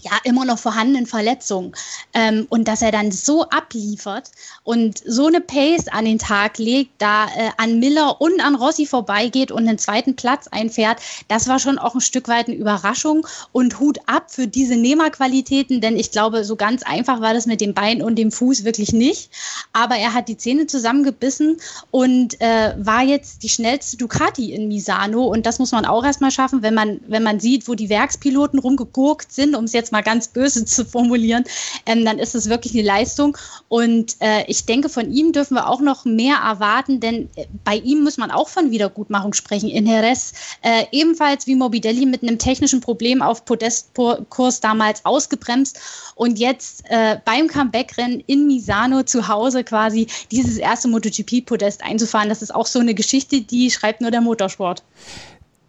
[0.05, 1.73] ja immer noch vorhandenen Verletzungen.
[2.13, 4.31] Ähm, und dass er dann so abliefert
[4.63, 8.85] und so eine Pace an den Tag legt, da äh, an Miller und an Rossi
[8.85, 13.25] vorbeigeht und einen zweiten Platz einfährt, das war schon auch ein Stück weit eine Überraschung
[13.51, 17.61] und Hut ab für diese Nehmerqualitäten, denn ich glaube, so ganz einfach war das mit
[17.61, 19.31] dem Bein und dem Fuß wirklich nicht.
[19.73, 21.57] Aber er hat die Zähne zusammengebissen
[21.91, 26.31] und äh, war jetzt die schnellste Ducati in Misano und das muss man auch erstmal
[26.31, 29.94] schaffen, wenn man, wenn man sieht, wo die Werkspiloten rumgegurkt sind, um es jetzt mal
[30.01, 31.43] ganz böse zu formulieren,
[31.85, 33.37] ähm, dann ist es wirklich eine Leistung.
[33.67, 37.77] Und äh, ich denke, von ihm dürfen wir auch noch mehr erwarten, denn äh, bei
[37.77, 39.69] ihm muss man auch von Wiedergutmachung sprechen.
[39.69, 45.79] In Jerez äh, ebenfalls wie Morbidelli mit einem technischen Problem auf Podestkurs damals ausgebremst
[46.15, 52.29] und jetzt äh, beim Comeback-Rennen in Misano zu Hause quasi dieses erste MotoGP-Podest einzufahren.
[52.29, 54.83] Das ist auch so eine Geschichte, die schreibt nur der Motorsport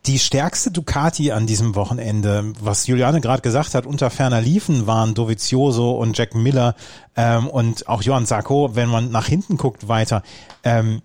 [0.06, 5.14] die stärkste Ducati an diesem Wochenende, was Juliane gerade gesagt hat, unter ferner Liefen waren
[5.14, 6.76] Dovizioso und Jack Miller
[7.16, 10.22] ähm, und auch Johann Sarko, wenn man nach hinten guckt weiter.
[10.62, 11.02] Ähm,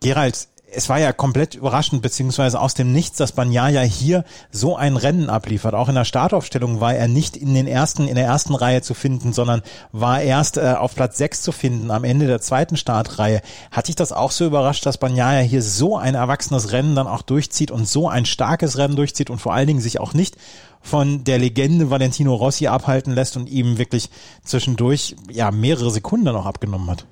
[0.00, 4.96] Gerald, es war ja komplett überraschend, beziehungsweise aus dem Nichts, dass Banyaya hier so ein
[4.96, 5.74] Rennen abliefert.
[5.74, 8.94] Auch in der Startaufstellung war er nicht in den ersten, in der ersten Reihe zu
[8.94, 13.42] finden, sondern war erst äh, auf Platz sechs zu finden am Ende der zweiten Startreihe.
[13.70, 17.22] Hat dich das auch so überrascht, dass Banyaya hier so ein erwachsenes Rennen dann auch
[17.22, 20.36] durchzieht und so ein starkes Rennen durchzieht und vor allen Dingen sich auch nicht
[20.80, 24.10] von der Legende Valentino Rossi abhalten lässt und ihm wirklich
[24.44, 27.06] zwischendurch ja mehrere Sekunden noch abgenommen hat?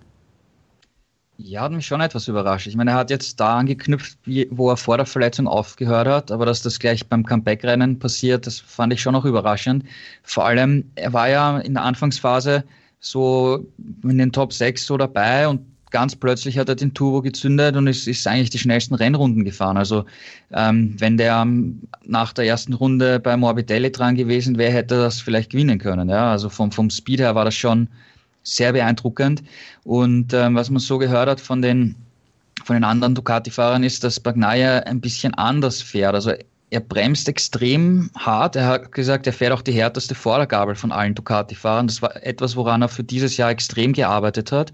[1.37, 2.69] Ja, hat mich schon etwas überrascht.
[2.69, 4.19] Ich meine, er hat jetzt da angeknüpft,
[4.51, 8.61] wo er vor der Verletzung aufgehört hat, aber dass das gleich beim Comeback-Rennen passiert, das
[8.61, 9.85] fand ich schon noch überraschend.
[10.23, 12.63] Vor allem, er war ja in der Anfangsphase
[13.01, 13.67] so
[14.05, 17.89] in den Top 6 so dabei und ganz plötzlich hat er den Turbo gezündet und
[17.89, 19.77] es ist eigentlich die schnellsten Rennrunden gefahren.
[19.77, 20.05] Also
[20.53, 21.47] ähm, wenn der
[22.05, 26.09] nach der ersten Runde bei Morbidelli dran gewesen wäre, hätte er das vielleicht gewinnen können.
[26.09, 26.31] Ja?
[26.31, 27.89] Also vom, vom Speed her war das schon
[28.45, 29.43] sehr beeindruckend.
[29.83, 31.97] Und ähm, was man so gehört hat von den,
[32.65, 36.15] von den anderen Ducati-Fahrern ist, dass Bagnaia ein bisschen anders fährt.
[36.15, 36.33] Also
[36.71, 38.57] er bremst extrem hart.
[38.57, 41.87] Er hat gesagt, er fährt auch die härteste Vordergabel von allen Ducati-Fahrern.
[41.87, 44.73] Das war etwas, woran er für dieses Jahr extrem gearbeitet hat.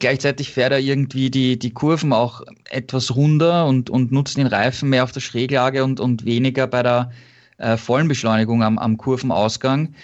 [0.00, 4.88] Gleichzeitig fährt er irgendwie die, die Kurven auch etwas runder und, und nutzt den Reifen
[4.88, 7.10] mehr auf der Schräglage und, und weniger bei der
[7.58, 9.94] äh, vollen Beschleunigung am, am Kurvenausgang.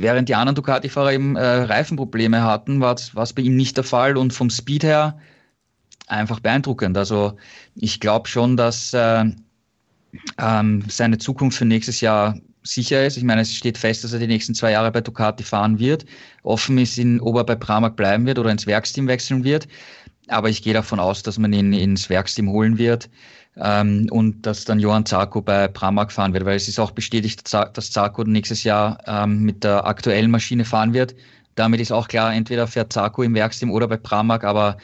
[0.00, 4.16] Während die anderen Ducati-Fahrer eben äh, Reifenprobleme hatten, war es bei ihm nicht der Fall
[4.16, 5.18] und vom Speed her
[6.06, 6.96] einfach beeindruckend.
[6.96, 7.36] Also
[7.74, 9.24] ich glaube schon, dass äh,
[10.38, 13.16] ähm, seine Zukunft für nächstes Jahr sicher ist.
[13.16, 16.04] Ich meine, es steht fest, dass er die nächsten zwei Jahre bei Ducati fahren wird.
[16.44, 19.66] Offen ist, ob er bei Pramac bleiben wird oder ins Werksteam wechseln wird.
[20.28, 23.10] Aber ich gehe davon aus, dass man ihn ins Werksteam holen wird
[23.60, 27.52] ähm, und dass dann Johann Zarko bei Pramac fahren wird, weil es ist auch bestätigt,
[27.52, 31.14] dass Zarko nächstes Jahr ähm, mit der aktuellen Maschine fahren wird.
[31.54, 34.76] Damit ist auch klar, entweder fährt Zarko im Werksteam oder bei Pramac, aber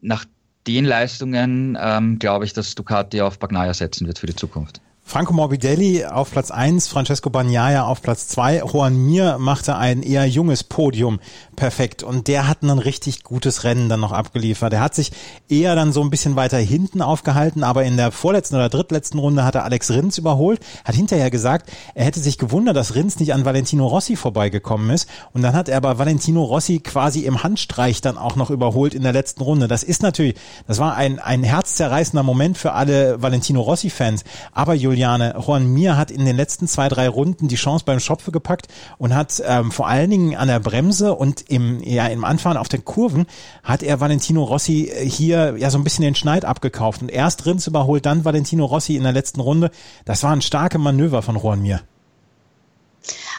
[0.00, 0.24] nach
[0.66, 4.80] den Leistungen ähm, glaube ich, dass Ducati auf Bagnaia setzen wird für die Zukunft.
[5.04, 8.62] Franco Morbidelli auf Platz 1, Francesco Bagnaia auf Platz 2.
[8.64, 11.20] Juan Mir machte ein eher junges Podium
[11.54, 14.72] perfekt und der hat ein richtig gutes Rennen dann noch abgeliefert.
[14.72, 15.12] Er hat sich
[15.50, 19.44] eher dann so ein bisschen weiter hinten aufgehalten, aber in der vorletzten oder drittletzten Runde
[19.44, 23.34] hat er Alex Rins überholt, hat hinterher gesagt, er hätte sich gewundert, dass Rins nicht
[23.34, 28.00] an Valentino Rossi vorbeigekommen ist und dann hat er aber Valentino Rossi quasi im Handstreich
[28.00, 29.68] dann auch noch überholt in der letzten Runde.
[29.68, 30.36] Das ist natürlich,
[30.66, 36.10] das war ein, ein herzzerreißender Moment für alle Valentino Rossi-Fans, aber Juliane, Juan Mir hat
[36.10, 39.88] in den letzten zwei, drei Runden die Chance beim Schopfe gepackt und hat ähm, vor
[39.88, 43.24] allen Dingen an der Bremse und im, ja, im Anfahren auf den Kurven
[43.62, 47.46] hat er Valentino Rossi äh, hier ja so ein bisschen den Schneid abgekauft und erst
[47.46, 49.70] Rins überholt, dann Valentino Rossi in der letzten Runde.
[50.04, 51.80] Das war ein starke Manöver von Juan Mir.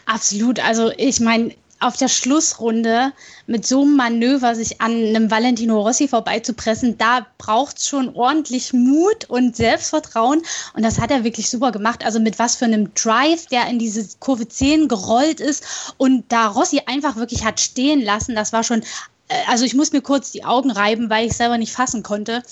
[0.08, 0.60] Absolut.
[0.60, 3.14] Also ich meine, auf der Schlussrunde
[3.46, 8.74] mit so einem Manöver sich an einem Valentino Rossi vorbeizupressen, da braucht es schon ordentlich
[8.74, 10.42] Mut und Selbstvertrauen.
[10.74, 12.06] Und das hat er wirklich super gemacht.
[12.06, 16.48] Also mit was für einem Drive, der in diese Kurve 10 gerollt ist und da
[16.48, 18.82] Rossi einfach wirklich hat stehen lassen, das war schon
[19.28, 22.44] äh, also ich muss mir kurz die Augen reiben, weil ich selber nicht fassen konnte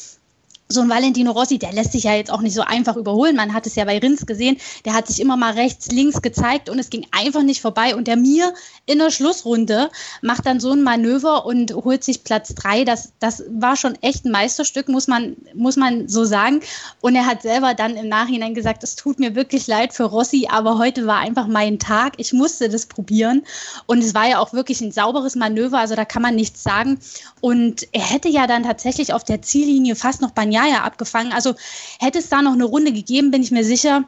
[0.71, 3.35] so ein Valentino Rossi, der lässt sich ja jetzt auch nicht so einfach überholen.
[3.35, 6.69] Man hat es ja bei Rins gesehen, der hat sich immer mal rechts, links gezeigt
[6.69, 7.95] und es ging einfach nicht vorbei.
[7.95, 8.53] Und der Mir
[8.85, 9.89] in der Schlussrunde
[10.21, 12.83] macht dann so ein Manöver und holt sich Platz drei.
[12.83, 16.61] Das, das war schon echt ein Meisterstück, muss man, muss man so sagen.
[17.01, 20.47] Und er hat selber dann im Nachhinein gesagt, es tut mir wirklich leid für Rossi,
[20.49, 22.13] aber heute war einfach mein Tag.
[22.17, 23.43] Ich musste das probieren.
[23.85, 26.99] Und es war ja auch wirklich ein sauberes Manöver, also da kann man nichts sagen.
[27.41, 31.33] Und er hätte ja dann tatsächlich auf der Ziellinie fast noch Banyaya Jahr abgefangen.
[31.33, 31.55] Also
[31.99, 34.03] hätte es da noch eine Runde gegeben, bin ich mir sicher,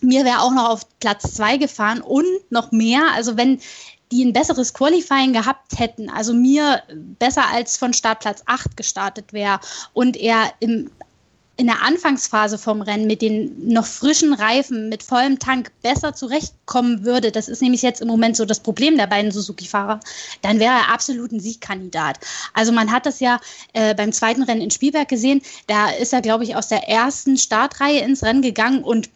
[0.00, 3.02] mir wäre auch noch auf Platz zwei gefahren und noch mehr.
[3.14, 3.60] Also wenn
[4.12, 6.82] die ein besseres Qualifying gehabt hätten, also mir
[7.18, 9.60] besser als von Startplatz 8 gestartet wäre
[9.92, 10.90] und er im
[11.56, 17.04] in der Anfangsphase vom Rennen mit den noch frischen Reifen, mit vollem Tank besser zurechtkommen
[17.04, 20.00] würde, das ist nämlich jetzt im Moment so das Problem der beiden Suzuki-Fahrer,
[20.42, 22.18] dann wäre er absolut ein Siegkandidat.
[22.54, 23.40] Also man hat das ja
[23.72, 27.36] äh, beim zweiten Rennen in Spielberg gesehen, da ist er, glaube ich, aus der ersten
[27.36, 29.08] Startreihe ins Rennen gegangen und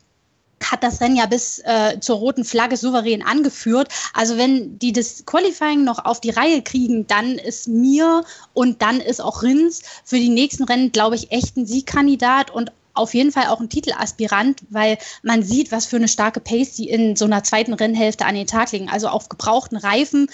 [0.64, 3.88] hat das Rennen ja bis äh, zur roten Flagge souverän angeführt.
[4.12, 9.00] Also wenn die das Qualifying noch auf die Reihe kriegen, dann ist mir und dann
[9.00, 13.32] ist auch Rins für die nächsten Rennen, glaube ich, echt ein Siegkandidat und auf jeden
[13.32, 17.24] Fall auch ein Titelaspirant, weil man sieht, was für eine starke Pace die in so
[17.24, 18.88] einer zweiten Rennhälfte an den Tag legen.
[18.90, 20.28] Also auf gebrauchten Reifen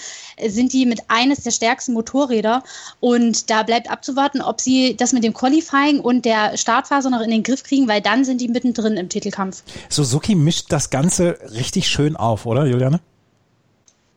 [0.45, 2.63] sind die mit eines der stärksten Motorräder
[2.99, 7.29] und da bleibt abzuwarten, ob sie das mit dem Qualifying und der Startphase noch in
[7.29, 9.63] den Griff kriegen, weil dann sind die mittendrin im Titelkampf.
[9.89, 12.99] Suzuki mischt das Ganze richtig schön auf, oder Juliane?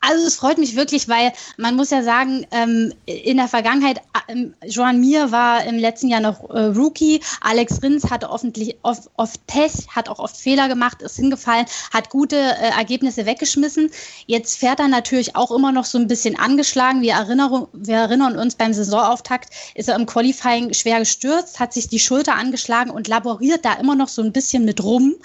[0.00, 4.54] Also es freut mich wirklich, weil man muss ja sagen, ähm, in der Vergangenheit, ähm,
[4.64, 8.44] Joan Mir war im letzten Jahr noch äh, Rookie, Alex Rins hatte oft,
[8.82, 13.90] oft, oft Pech, hat auch oft Fehler gemacht, ist hingefallen, hat gute äh, Ergebnisse weggeschmissen.
[14.26, 17.02] Jetzt fährt er natürlich auch immer noch so ein bisschen angeschlagen.
[17.02, 21.88] Wir, Erinnerung, wir erinnern uns, beim Saisonauftakt ist er im Qualifying schwer gestürzt, hat sich
[21.88, 25.16] die Schulter angeschlagen und laboriert da immer noch so ein bisschen mit rum.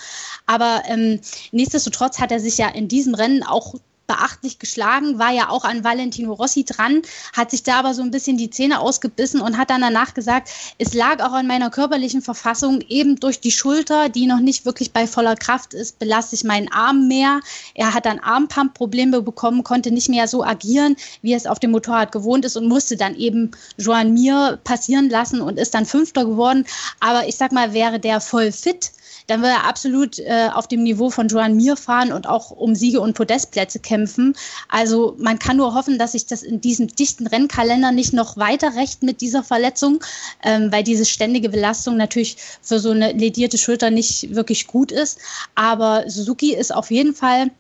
[0.48, 1.20] Aber ähm,
[1.52, 3.76] nichtsdestotrotz hat er sich ja in diesem Rennen auch
[4.08, 7.02] beachtlich geschlagen, war ja auch an Valentino Rossi dran,
[7.34, 10.50] hat sich da aber so ein bisschen die Zähne ausgebissen und hat dann danach gesagt,
[10.78, 14.92] es lag auch an meiner körperlichen Verfassung, eben durch die Schulter, die noch nicht wirklich
[14.92, 17.40] bei voller Kraft ist, belaste ich meinen Arm mehr.
[17.76, 22.12] Er hat dann Armpump-Probleme bekommen, konnte nicht mehr so agieren, wie es auf dem Motorrad
[22.12, 26.66] gewohnt ist und musste dann eben Joan Mir passieren lassen und ist dann Fünfter geworden.
[27.00, 28.92] Aber ich sag mal, wäre der voll fit,
[29.28, 32.76] dann wird er absolut äh, auf dem Niveau von Joan Mir fahren und auch um
[32.76, 34.36] Siege und Podestplätze kämpfen.
[34.70, 38.76] Also man kann nur hoffen, dass sich das in diesem dichten Rennkalender nicht noch weiter
[38.76, 40.04] rächt mit dieser Verletzung,
[40.44, 45.20] ähm, weil diese ständige Belastung natürlich für so eine ledierte Schulter nicht wirklich gut ist.
[45.56, 47.52] Aber Suzuki ist auf jeden Fall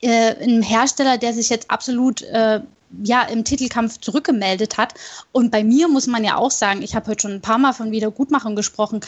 [0.00, 2.60] äh, ein Hersteller, der sich jetzt absolut äh,
[3.02, 4.94] ja im Titelkampf zurückgemeldet hat.
[5.32, 7.72] Und bei mir muss man ja auch sagen, ich habe heute schon ein paar Mal
[7.72, 9.00] von Wiedergutmachung gesprochen.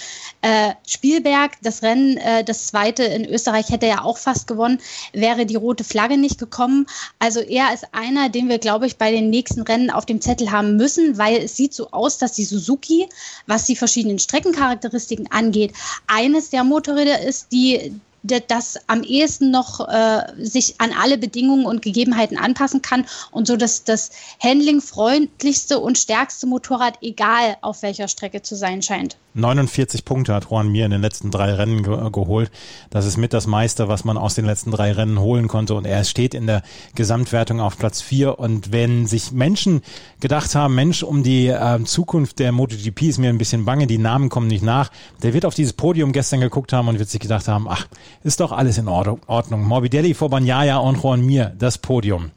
[0.43, 4.79] Äh, Spielberg, das Rennen, äh, das zweite in Österreich hätte ja auch fast gewonnen,
[5.13, 6.87] wäre die rote Flagge nicht gekommen.
[7.19, 10.51] Also er ist einer, den wir, glaube ich, bei den nächsten Rennen auf dem Zettel
[10.51, 13.09] haben müssen, weil es sieht so aus, dass die Suzuki,
[13.47, 15.73] was die verschiedenen Streckencharakteristiken angeht,
[16.07, 21.83] eines der Motorräder ist, die das am ehesten noch äh, sich an alle Bedingungen und
[21.83, 24.11] Gegebenheiten anpassen kann und so dass das
[24.43, 29.17] Handling freundlichste und stärkste Motorrad, egal auf welcher Strecke zu sein scheint.
[29.39, 32.51] 49 Punkte hat Juan Mir in den letzten drei Rennen ge geholt.
[32.91, 35.75] Das ist mit das meiste, was man aus den letzten drei Rennen holen konnte.
[35.75, 36.63] Und er steht in der
[36.95, 38.39] Gesamtwertung auf Platz vier.
[38.39, 39.83] Und wenn sich Menschen
[40.21, 43.99] gedacht haben, Mensch, um die äh, Zukunft der MotoGP ist mir ein bisschen bange, die
[43.99, 44.91] Namen kommen nicht nach,
[45.23, 47.87] der wird auf dieses Podium gestern geguckt haben und wird sich gedacht haben, ach,
[48.23, 49.65] ist doch alles in Ordnung.
[49.65, 52.31] Morbidelli vor Banyaya und Juan Mir, das Podium.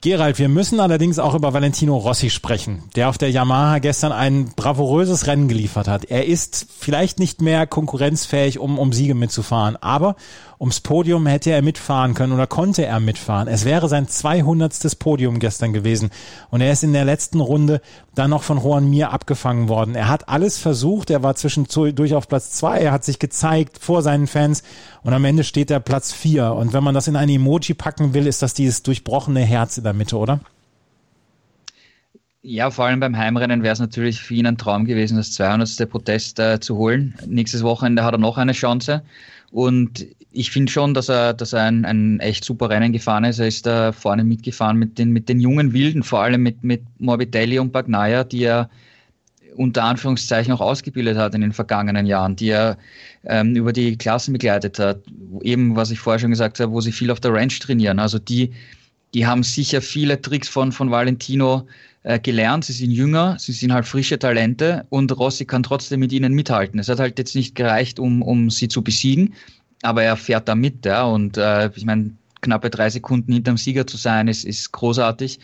[0.00, 4.52] Gerald, wir müssen allerdings auch über Valentino Rossi sprechen, der auf der Yamaha gestern ein
[4.54, 6.04] bravouröses Rennen geliefert hat.
[6.04, 10.14] Er ist vielleicht nicht mehr konkurrenzfähig, um, um Siege mitzufahren, aber
[10.60, 13.48] ums Podium hätte er mitfahren können oder konnte er mitfahren.
[13.48, 14.98] Es wäre sein 200.
[14.98, 16.10] Podium gestern gewesen
[16.50, 17.80] und er ist in der letzten Runde
[18.14, 19.94] dann noch von Juan Mir abgefangen worden.
[19.94, 24.02] Er hat alles versucht, er war zwischendurch auf Platz zwei, er hat sich gezeigt vor
[24.02, 24.62] seinen Fans
[25.02, 26.52] und am Ende steht er Platz vier.
[26.52, 29.84] Und wenn man das in ein Emoji packen will, ist das dieses durchbrochene Herz in
[29.84, 30.40] der Mitte, oder?
[32.42, 35.90] Ja, vor allem beim Heimrennen wäre es natürlich für ihn ein Traum gewesen, das 200.
[35.90, 37.14] Protest äh, zu holen.
[37.26, 39.02] Nächstes Wochenende hat er noch eine Chance.
[39.50, 43.38] Und ich finde schon, dass er, dass er ein, ein echt super Rennen gefahren ist.
[43.38, 46.82] Er ist da vorne mitgefahren mit den, mit den jungen Wilden, vor allem mit, mit
[46.98, 48.68] Morbidelli und Bagnaia, die er
[49.56, 52.78] unter Anführungszeichen auch ausgebildet hat in den vergangenen Jahren, die er
[53.24, 55.00] ähm, über die Klassen begleitet hat.
[55.42, 57.98] Eben, was ich vorher schon gesagt habe, wo sie viel auf der Ranch trainieren.
[57.98, 58.52] Also die,
[59.14, 61.66] die haben sicher viele Tricks von, von Valentino
[62.02, 62.64] äh, gelernt.
[62.64, 66.78] Sie sind jünger, sie sind halt frische Talente und Rossi kann trotzdem mit ihnen mithalten.
[66.78, 69.34] Es hat halt jetzt nicht gereicht, um, um sie zu besiegen,
[69.82, 71.04] aber er fährt da mit, ja.
[71.04, 75.40] Und äh, ich meine, knappe drei Sekunden hinterm Sieger zu sein, ist, ist großartig.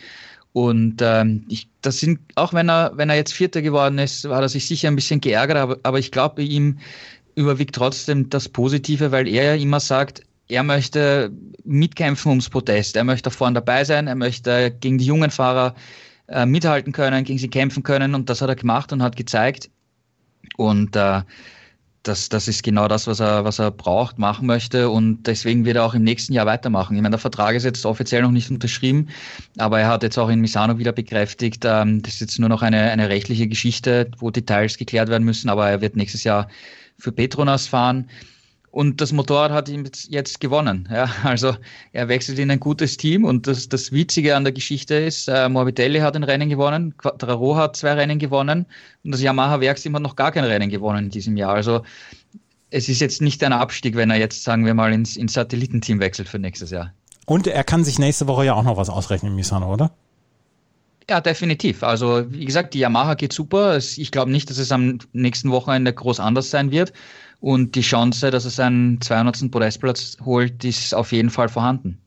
[0.53, 4.41] Und ähm, ich, das sind, auch wenn er, wenn er jetzt Vierter geworden ist, hat
[4.41, 6.77] er sich sicher ein bisschen geärgert, aber, aber ich glaube, ihm
[7.35, 11.31] überwiegt trotzdem das Positive, weil er ja immer sagt, er möchte
[11.63, 12.95] mitkämpfen ums Protest.
[12.95, 15.75] Er möchte vorne dabei sein, er möchte gegen die jungen Fahrer
[16.27, 19.69] äh, mithalten können, gegen sie kämpfen können und das hat er gemacht und hat gezeigt.
[20.57, 21.21] Und äh,
[22.03, 25.77] das, das ist genau das, was er, was er braucht, machen möchte und deswegen wird
[25.77, 26.95] er auch im nächsten Jahr weitermachen.
[26.95, 29.09] Ich meine, der Vertrag ist jetzt offiziell noch nicht unterschrieben,
[29.57, 32.61] aber er hat jetzt auch in Misano wieder bekräftigt, ähm, das ist jetzt nur noch
[32.61, 36.47] eine, eine rechtliche Geschichte, wo Details geklärt werden müssen, aber er wird nächstes Jahr
[36.97, 38.07] für Petronas fahren.
[38.75, 40.89] Und das Motorrad hat ihm jetzt gewonnen.
[40.91, 41.55] Ja, also
[41.93, 45.47] er wechselt in ein gutes Team und das, das Witzige an der Geschichte ist, äh,
[45.47, 48.65] Morbidelli hat ein Rennen gewonnen, Quattraro hat zwei Rennen gewonnen
[49.05, 51.53] und das Yamaha Werksteam hat noch gar kein Rennen gewonnen in diesem Jahr.
[51.53, 51.83] Also
[52.69, 56.01] es ist jetzt nicht ein Abstieg, wenn er jetzt, sagen wir mal, ins, ins Satellitenteam
[56.01, 56.91] wechselt für nächstes Jahr.
[57.25, 59.91] Und er kann sich nächste Woche ja auch noch was ausrechnen, Misano, oder?
[61.09, 61.81] Ja, definitiv.
[61.81, 63.77] Also wie gesagt, die Yamaha geht super.
[63.77, 66.91] Ich glaube nicht, dass es am nächsten Wochenende groß anders sein wird.
[67.39, 69.51] Und die Chance, dass er seinen 200.
[69.51, 71.99] Podestplatz holt, ist auf jeden Fall vorhanden.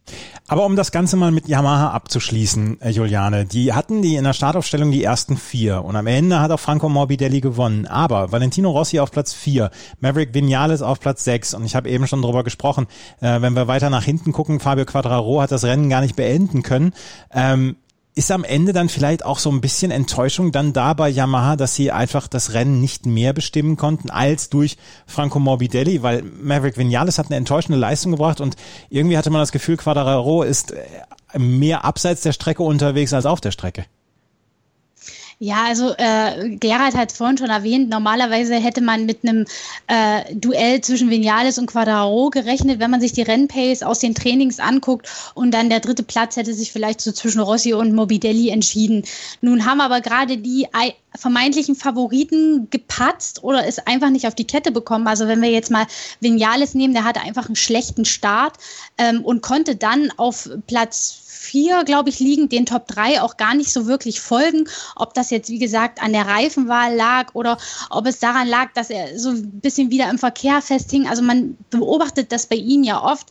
[0.46, 4.32] Aber um das Ganze mal mit Yamaha abzuschließen, äh, Juliane, die hatten die in der
[4.32, 7.86] Startaufstellung die ersten vier und am Ende hat auch Franco Morbidelli gewonnen.
[7.86, 12.06] Aber Valentino Rossi auf Platz vier, Maverick Vinales auf Platz sechs und ich habe eben
[12.06, 12.86] schon drüber gesprochen,
[13.20, 16.62] äh, wenn wir weiter nach hinten gucken, Fabio Quadraro hat das Rennen gar nicht beenden
[16.62, 16.94] können.
[17.30, 17.76] Ähm,
[18.18, 21.76] ist am Ende dann vielleicht auch so ein bisschen Enttäuschung dann da bei Yamaha, dass
[21.76, 24.76] sie einfach das Rennen nicht mehr bestimmen konnten als durch
[25.06, 28.56] Franco Morbidelli, weil Maverick Vinales hat eine enttäuschende Leistung gebracht und
[28.90, 33.40] irgendwie hatte man das Gefühl, Quadraro ist äh, mehr abseits der Strecke unterwegs als auf
[33.40, 33.84] der Strecke.
[35.40, 39.46] Ja, also äh, Gerald hat es vorhin schon erwähnt, normalerweise hätte man mit einem
[39.86, 44.58] äh, Duell zwischen Vinales und Quadraro gerechnet, wenn man sich die Rennpace aus den Trainings
[44.58, 49.04] anguckt und dann der dritte Platz hätte sich vielleicht so zwischen Rossi und Morbidelli entschieden.
[49.40, 50.66] Nun haben aber gerade die
[51.14, 55.06] vermeintlichen Favoriten gepatzt oder es einfach nicht auf die Kette bekommen.
[55.06, 55.86] Also wenn wir jetzt mal
[56.18, 58.56] Vinales nehmen, der hatte einfach einen schlechten Start
[58.98, 63.54] ähm, und konnte dann auf Platz vier, glaube ich, liegen, den Top 3 auch gar
[63.54, 64.68] nicht so wirklich folgen.
[64.96, 67.56] Ob das jetzt, wie gesagt, an der Reifenwahl lag oder
[67.90, 71.08] ob es daran lag, dass er so ein bisschen wieder im Verkehr festhing.
[71.08, 73.28] Also man beobachtet das bei ihm ja oft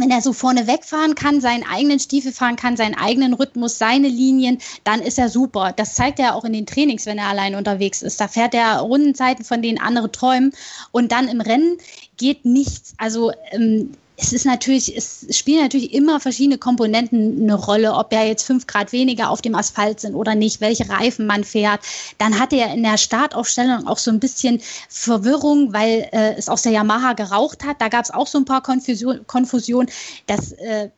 [0.00, 4.08] wenn er so vorne wegfahren kann, seinen eigenen Stiefel fahren kann, seinen eigenen Rhythmus, seine
[4.08, 5.74] Linien, dann ist er super.
[5.76, 8.18] Das zeigt er auch in den Trainings, wenn er allein unterwegs ist.
[8.18, 10.54] Da fährt er Rundenzeiten, von denen andere träumen.
[10.90, 11.76] Und dann im Rennen
[12.16, 12.94] geht nichts.
[12.96, 18.22] Also ähm, es ist natürlich, es spielen natürlich immer verschiedene Komponenten eine Rolle, ob ja
[18.22, 21.80] jetzt fünf Grad weniger auf dem Asphalt sind oder nicht, welche Reifen man fährt.
[22.18, 26.62] Dann hatte er in der Startaufstellung auch so ein bisschen Verwirrung, weil äh, es aus
[26.62, 27.80] der Yamaha geraucht hat.
[27.80, 29.86] Da gab es auch so ein paar Konfusion, Konfusion.
[30.26, 30.90] Das äh,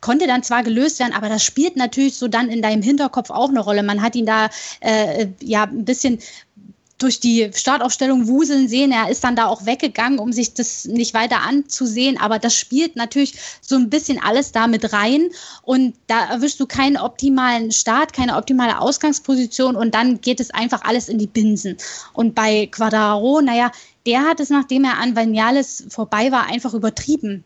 [0.00, 3.48] konnte dann zwar gelöst werden, aber das spielt natürlich so dann in deinem Hinterkopf auch
[3.48, 3.82] eine Rolle.
[3.82, 6.20] Man hat ihn da äh, ja ein bisschen
[6.98, 8.90] durch die Startaufstellung wuseln sehen.
[8.90, 12.18] Er ist dann da auch weggegangen, um sich das nicht weiter anzusehen.
[12.18, 15.28] Aber das spielt natürlich so ein bisschen alles da mit rein.
[15.62, 19.76] Und da erwischst du keinen optimalen Start, keine optimale Ausgangsposition.
[19.76, 21.76] Und dann geht es einfach alles in die Binsen.
[22.14, 23.70] Und bei Quadraro, naja,
[24.06, 27.44] der hat es, nachdem er an Vanales vorbei war, einfach übertrieben.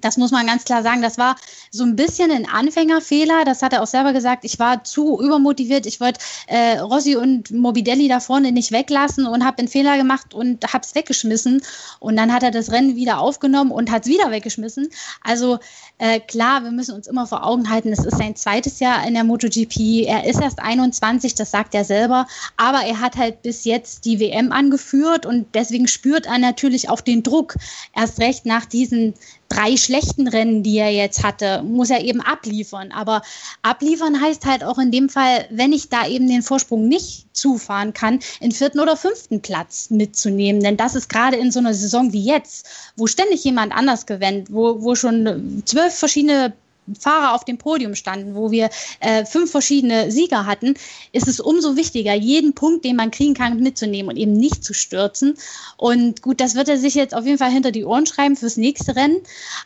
[0.00, 1.02] Das muss man ganz klar sagen.
[1.02, 1.36] Das war
[1.70, 3.44] so ein bisschen ein Anfängerfehler.
[3.44, 4.44] Das hat er auch selber gesagt.
[4.44, 5.86] Ich war zu übermotiviert.
[5.86, 10.34] Ich wollte äh, Rossi und Mobidelli da vorne nicht weglassen und habe einen Fehler gemacht
[10.34, 11.62] und habe es weggeschmissen.
[12.00, 14.88] Und dann hat er das Rennen wieder aufgenommen und hat es wieder weggeschmissen.
[15.22, 15.58] Also
[15.98, 19.14] äh, klar, wir müssen uns immer vor Augen halten, es ist sein zweites Jahr in
[19.14, 20.06] der MotoGP.
[20.06, 22.26] Er ist erst 21, das sagt er selber.
[22.56, 27.00] Aber er hat halt bis jetzt die WM angeführt und deswegen spürt er natürlich auch
[27.00, 27.54] den Druck.
[27.94, 29.14] Erst recht nach diesen
[29.54, 32.92] drei schlechten Rennen, die er jetzt hatte, muss er eben abliefern.
[32.92, 33.22] Aber
[33.62, 37.92] abliefern heißt halt auch in dem Fall, wenn ich da eben den Vorsprung nicht zufahren
[37.92, 40.62] kann, in vierten oder fünften Platz mitzunehmen.
[40.62, 44.52] Denn das ist gerade in so einer Saison wie jetzt, wo ständig jemand anders gewinnt,
[44.52, 46.52] wo, wo schon zwölf verschiedene
[46.98, 48.70] Fahrer auf dem Podium standen, wo wir
[49.00, 50.74] äh, fünf verschiedene Sieger hatten,
[51.12, 54.74] ist es umso wichtiger, jeden Punkt, den man kriegen kann, mitzunehmen und eben nicht zu
[54.74, 55.36] stürzen.
[55.76, 58.56] Und gut, das wird er sich jetzt auf jeden Fall hinter die Ohren schreiben fürs
[58.56, 59.18] nächste Rennen.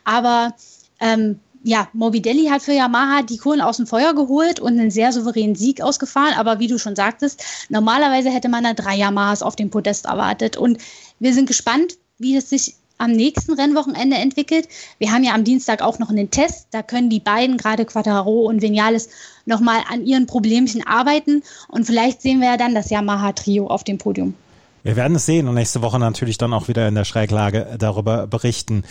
[0.04, 0.54] Aber
[1.00, 5.12] ähm, ja, Morbidelli hat für Yamaha die Kohlen aus dem Feuer geholt und einen sehr
[5.12, 6.34] souveränen Sieg ausgefahren.
[6.34, 10.56] Aber wie du schon sagtest, normalerweise hätte man da drei Yamahas auf dem Podest erwartet.
[10.56, 10.78] Und
[11.18, 14.68] wir sind gespannt, wie es sich am nächsten Rennwochenende entwickelt.
[14.98, 16.68] Wir haben ja am Dienstag auch noch einen Test.
[16.72, 19.08] Da können die beiden, gerade Quattaro und Vinales,
[19.46, 21.42] nochmal an ihren Problemchen arbeiten.
[21.68, 24.34] Und vielleicht sehen wir ja dann das Yamaha-Trio auf dem Podium.
[24.82, 28.26] Wir werden es sehen und nächste Woche natürlich dann auch wieder in der Schräglage darüber
[28.26, 28.84] berichten.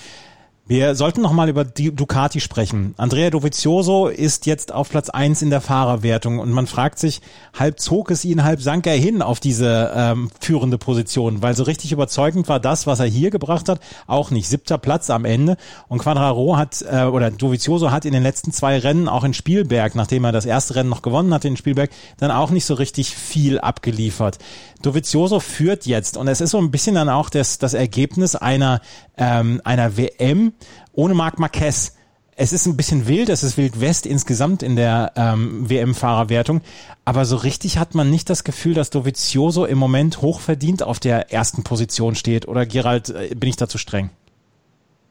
[0.69, 2.93] Wir sollten noch mal über Ducati sprechen.
[2.97, 7.21] Andrea Dovizioso ist jetzt auf Platz eins in der Fahrerwertung und man fragt sich,
[7.57, 11.63] halb zog es ihn, halb sank er hin auf diese ähm, führende Position, weil so
[11.63, 14.49] richtig überzeugend war das, was er hier gebracht hat, auch nicht.
[14.49, 15.55] Siebter Platz am Ende
[15.87, 19.95] und Quadraro hat, äh, oder Dovizioso hat in den letzten zwei Rennen auch in Spielberg,
[19.95, 23.15] nachdem er das erste Rennen noch gewonnen hatte in Spielberg, dann auch nicht so richtig
[23.15, 24.37] viel abgeliefert.
[24.81, 28.81] Dovizioso führt jetzt und es ist so ein bisschen dann auch das, das Ergebnis einer,
[29.17, 30.51] ähm, einer WM
[30.93, 31.93] ohne Marc Marquez.
[32.39, 36.61] Es ist ein bisschen wild, es ist Wild West insgesamt in der ähm, WM-Fahrerwertung,
[37.03, 41.33] aber so richtig hat man nicht das Gefühl, dass Dovizioso im Moment hochverdient auf der
[41.33, 42.47] ersten Position steht.
[42.47, 44.11] Oder Gerald, äh, bin ich da zu streng?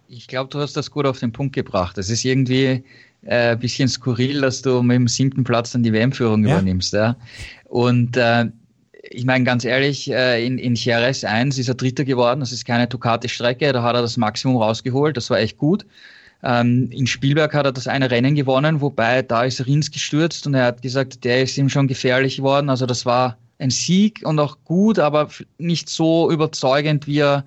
[0.08, 1.98] Ich glaube, du hast das gut auf den Punkt gebracht.
[1.98, 2.84] Es ist irgendwie
[3.22, 6.54] äh, ein bisschen skurril, dass du mit dem siebten Platz dann die WM-Führung ja.
[6.54, 6.92] übernimmst.
[6.92, 7.16] Ja?
[7.64, 8.46] Und äh,
[9.10, 12.40] ich meine ganz ehrlich, äh, in, in Jerez 1 ist er Dritter geworden.
[12.40, 13.72] Das ist keine Ducati-Strecke.
[13.72, 15.16] Da hat er das Maximum rausgeholt.
[15.16, 15.86] Das war echt gut.
[16.42, 20.54] Ähm, in Spielberg hat er das eine Rennen gewonnen, wobei da ist Rins gestürzt und
[20.54, 22.68] er hat gesagt, der ist ihm schon gefährlich geworden.
[22.68, 27.44] Also das war ein Sieg und auch gut, aber nicht so überzeugend, wie er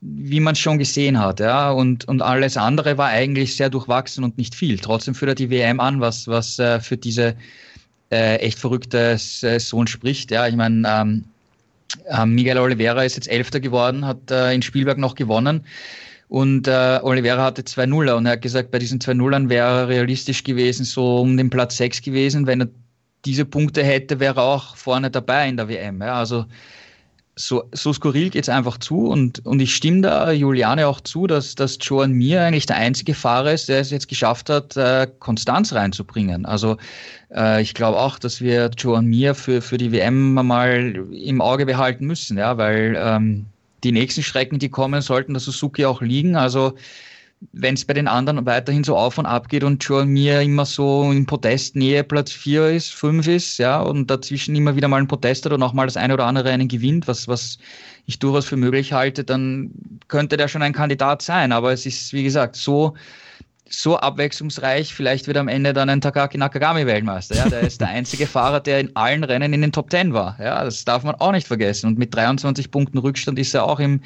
[0.00, 4.24] wie man es schon gesehen hat, ja, und, und alles andere war eigentlich sehr durchwachsen
[4.24, 4.78] und nicht viel.
[4.78, 7.34] Trotzdem führt er die WM an, was, was äh, für diese
[8.10, 10.30] äh, echt verrückte Saison spricht.
[10.30, 11.24] Ja, ich meine, ähm,
[12.08, 15.64] ähm, Miguel Oliveira ist jetzt Elfter geworden, hat äh, in Spielberg noch gewonnen.
[16.28, 19.82] Und äh, Oliveira hatte zwei Nuller und er hat gesagt, bei diesen zwei Nullern wäre
[19.82, 22.46] er realistisch gewesen, so um den Platz sechs gewesen.
[22.46, 22.68] Wenn er
[23.24, 26.00] diese Punkte hätte, wäre er auch vorne dabei in der WM.
[26.00, 26.18] Ja.
[26.18, 26.46] Also
[27.38, 31.54] so, so skurril geht's einfach zu und, und ich stimme da Juliane auch zu, dass,
[31.54, 35.74] dass Joan Mir eigentlich der einzige Fahrer ist, der es jetzt geschafft hat, äh, Konstanz
[35.74, 36.46] reinzubringen.
[36.46, 36.78] Also
[37.34, 41.66] äh, ich glaube auch, dass wir Joan Mir für, für die WM mal im Auge
[41.66, 43.44] behalten müssen, ja, weil ähm,
[43.84, 46.36] die nächsten Strecken, die kommen, sollten der Suzuki auch liegen.
[46.36, 46.74] Also
[47.52, 50.64] wenn es bei den anderen weiterhin so auf und ab geht und Joan Mir immer
[50.64, 55.08] so in Podestnähe Platz 4 ist, 5 ist, ja, und dazwischen immer wieder mal ein
[55.08, 57.58] Podest hat und auch mal das eine oder andere einen gewinnt, was, was
[58.06, 59.70] ich durchaus für möglich halte, dann
[60.08, 61.52] könnte der schon ein Kandidat sein.
[61.52, 62.94] Aber es ist, wie gesagt, so,
[63.68, 67.34] so abwechslungsreich, vielleicht wird am Ende dann ein Takaki Nakagami Weltmeister.
[67.34, 70.36] Ja, der ist der einzige Fahrer, der in allen Rennen in den Top 10 war.
[70.40, 71.88] Ja, das darf man auch nicht vergessen.
[71.88, 74.00] Und mit 23 Punkten Rückstand ist er auch im,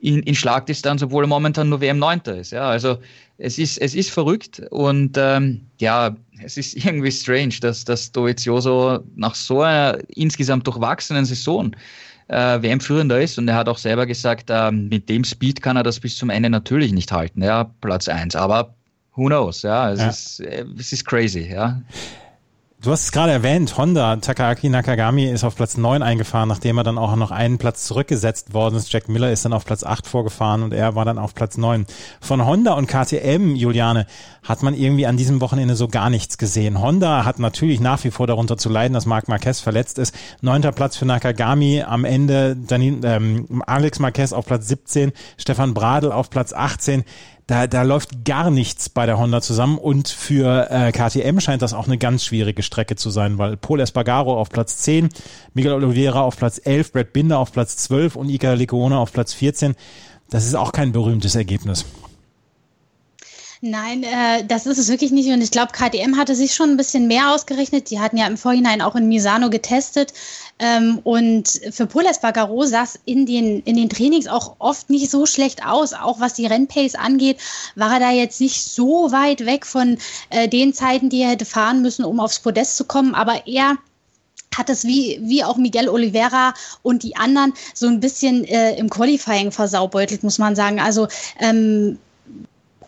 [0.00, 2.20] in, in Schlagdistanz, obwohl er momentan nur WM 9.
[2.38, 2.52] ist.
[2.52, 2.98] Ja, also
[3.36, 9.00] es ist, es ist verrückt und ähm, ja, es ist irgendwie strange, dass, dass Dovizioso
[9.16, 11.76] nach so einer insgesamt durchwachsenen Saison
[12.28, 15.82] äh, WM-Führender ist und er hat auch selber gesagt, äh, mit dem Speed kann er
[15.82, 18.34] das bis zum Ende natürlich nicht halten, ja, Platz eins.
[18.34, 18.74] Aber
[19.16, 20.08] who knows, ja, es, ja.
[20.08, 21.80] Ist, äh, es ist crazy, ja.
[22.84, 26.84] Du hast es gerade erwähnt, Honda, Takaaki Nakagami ist auf Platz 9 eingefahren, nachdem er
[26.84, 28.92] dann auch noch einen Platz zurückgesetzt worden ist.
[28.92, 31.86] Jack Miller ist dann auf Platz 8 vorgefahren und er war dann auf Platz 9.
[32.20, 34.06] Von Honda und KTM, Juliane,
[34.42, 36.78] hat man irgendwie an diesem Wochenende so gar nichts gesehen.
[36.78, 40.14] Honda hat natürlich nach wie vor darunter zu leiden, dass Marc Marquez verletzt ist.
[40.42, 46.12] Neunter Platz für Nakagami, am Ende dann, ähm, Alex Marquez auf Platz 17, Stefan Bradl
[46.12, 47.04] auf Platz 18
[47.46, 51.74] da, da läuft gar nichts bei der Honda zusammen und für äh, KTM scheint das
[51.74, 55.10] auch eine ganz schwierige Strecke zu sein, weil Paul Espargaro auf Platz 10,
[55.52, 59.34] Miguel Oliveira auf Platz 11, Brad Binder auf Platz 12 und Iker Lecuona auf Platz
[59.34, 59.74] 14.
[60.30, 61.84] Das ist auch kein berühmtes Ergebnis.
[63.66, 65.30] Nein, äh, das ist es wirklich nicht.
[65.30, 67.90] Und ich glaube, KTM hatte sich schon ein bisschen mehr ausgerechnet.
[67.90, 70.12] Die hatten ja im Vorhinein auch in Misano getestet.
[70.58, 75.10] Ähm, und für Paul Espargaro sah es in den, in den Trainings auch oft nicht
[75.10, 75.92] so schlecht aus.
[75.94, 77.38] Auch was die Rennpace angeht,
[77.74, 79.98] war er da jetzt nicht so weit weg von
[80.30, 83.14] äh, den Zeiten, die er hätte fahren müssen, um aufs Podest zu kommen.
[83.14, 83.76] Aber er
[84.56, 88.88] hat es wie, wie auch Miguel Oliveira und die anderen so ein bisschen äh, im
[88.88, 90.80] Qualifying versaubeutelt, muss man sagen.
[90.80, 91.08] Also
[91.40, 91.98] ähm,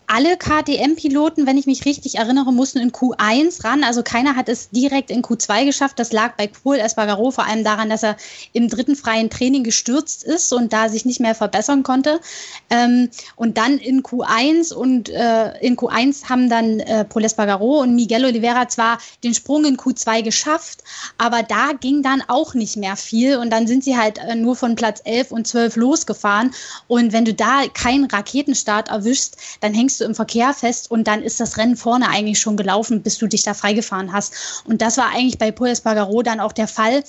[0.07, 3.83] alle KTM-Piloten, wenn ich mich richtig erinnere, mussten in Q1 ran.
[3.83, 5.99] Also keiner hat es direkt in Q2 geschafft.
[5.99, 8.15] Das lag bei Paul Espargaro vor allem daran, dass er
[8.53, 12.21] im dritten freien Training gestürzt ist und da sich nicht mehr verbessern konnte.
[12.69, 17.93] Ähm, und dann in Q1 und äh, in Q1 haben dann äh, Paul Espargaro und
[17.93, 20.85] Miguel Oliveira zwar den Sprung in Q2 geschafft,
[21.17, 24.55] aber da ging dann auch nicht mehr viel und dann sind sie halt äh, nur
[24.55, 26.51] von Platz 11 und 12 losgefahren.
[26.87, 31.23] Und wenn du da keinen Raketenstart erwischst, dann hängst du im Verkehr fest und dann
[31.23, 34.63] ist das Rennen vorne eigentlich schon gelaufen, bis du dich da freigefahren hast.
[34.65, 37.03] Und das war eigentlich bei Paul Espargaro dann auch der Fall.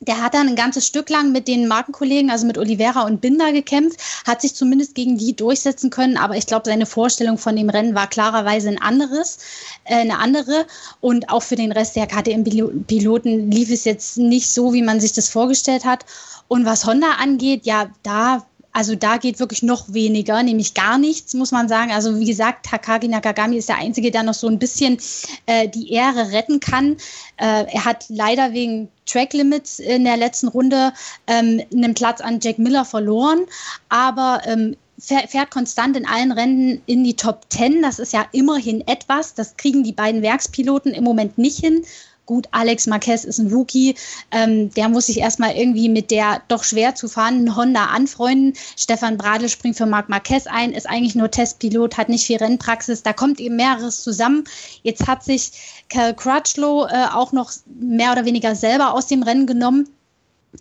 [0.00, 3.50] Der hat dann ein ganzes Stück lang mit den Markenkollegen, also mit Oliveira und Binder
[3.52, 7.70] gekämpft, hat sich zumindest gegen die durchsetzen können, aber ich glaube, seine Vorstellung von dem
[7.70, 9.38] Rennen war klarerweise ein anderes,
[9.84, 10.66] äh, eine andere.
[11.00, 15.14] Und auch für den Rest der KTM-Piloten lief es jetzt nicht so, wie man sich
[15.14, 16.04] das vorgestellt hat.
[16.46, 18.44] Und was Honda angeht, ja, da
[18.76, 21.92] also da geht wirklich noch weniger, nämlich gar nichts, muss man sagen.
[21.92, 24.98] Also wie gesagt, Takagi Nakagami ist der Einzige, der noch so ein bisschen
[25.46, 26.98] äh, die Ehre retten kann.
[27.38, 30.92] Äh, er hat leider wegen Track Limits in der letzten Runde
[31.26, 33.46] ähm, einen Platz an Jack Miller verloren,
[33.88, 37.80] aber ähm, fährt konstant in allen Rennen in die Top 10.
[37.80, 39.32] Das ist ja immerhin etwas.
[39.32, 41.82] Das kriegen die beiden Werkspiloten im Moment nicht hin.
[42.26, 43.94] Gut, Alex Marquez ist ein Rookie,
[44.32, 48.54] ähm, der muss sich erstmal irgendwie mit der doch schwer zu fahrenden Honda anfreunden.
[48.76, 53.04] Stefan Bradl springt für Marc Marquez ein, ist eigentlich nur Testpilot, hat nicht viel Rennpraxis,
[53.04, 54.44] da kommt eben mehreres zusammen.
[54.82, 55.52] Jetzt hat sich
[55.88, 59.88] Cal Crutchlow äh, auch noch mehr oder weniger selber aus dem Rennen genommen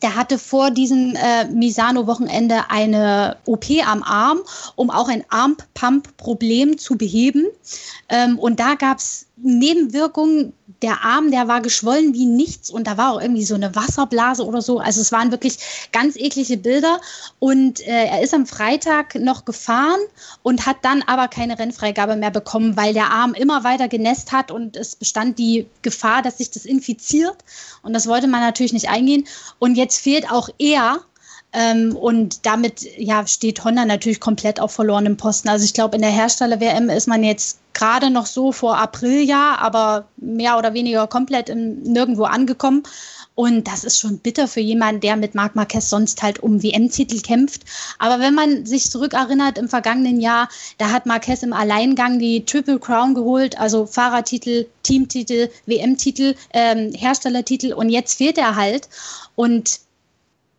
[0.01, 4.39] der hatte vor diesem äh, Misano-Wochenende eine OP am Arm,
[4.76, 7.45] um auch ein Armpump-Problem zu beheben.
[8.09, 10.54] Ähm, und da gab es Nebenwirkungen.
[10.82, 14.46] Der Arm, der war geschwollen wie nichts und da war auch irgendwie so eine Wasserblase
[14.46, 14.80] oder so.
[14.80, 15.58] Also es waren wirklich
[15.92, 17.00] ganz eklige Bilder.
[17.40, 20.00] Und äh, er ist am Freitag noch gefahren
[20.44, 24.52] und hat dann aber keine Rennfreigabe mehr bekommen, weil der Arm immer weiter genässt hat
[24.52, 27.38] und es bestand die Gefahr, dass sich das infiziert.
[27.82, 29.26] Und das wollte man natürlich nicht eingehen.
[29.60, 31.00] Und jetzt fehlt auch er
[31.54, 35.48] ähm, und damit ja, steht Honda natürlich komplett auf verlorenem Posten.
[35.48, 39.58] Also ich glaube, in der Hersteller-WM ist man jetzt gerade noch so vor April ja,
[39.60, 42.84] aber mehr oder weniger komplett im, nirgendwo angekommen.
[43.36, 47.20] Und das ist schon bitter für jemanden, der mit Marc Marquez sonst halt um WM-Titel
[47.20, 47.64] kämpft.
[48.00, 50.48] Aber wenn man sich zurückerinnert, im vergangenen Jahr,
[50.78, 57.74] da hat Marquez im Alleingang die Triple Crown geholt, also Fahrertitel, Teamtitel, WM-Titel, ähm, Herstellertitel
[57.74, 58.88] und jetzt fehlt er halt.
[59.36, 59.82] Und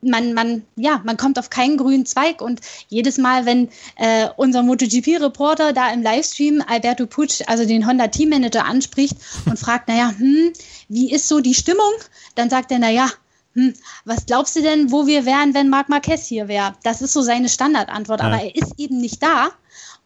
[0.06, 4.62] man, man, ja, man kommt auf keinen grünen Zweig und jedes Mal, wenn äh, unser
[4.62, 10.52] MotoGP-Reporter da im Livestream Alberto Pucci, also den Honda Teammanager, anspricht und fragt, naja, hm,
[10.88, 11.92] wie ist so die Stimmung?
[12.34, 13.10] Dann sagt er, naja,
[13.54, 16.74] hm, was glaubst du denn, wo wir wären, wenn Marc Marquez hier wäre?
[16.82, 18.26] Das ist so seine Standardantwort, ja.
[18.26, 19.50] aber er ist eben nicht da.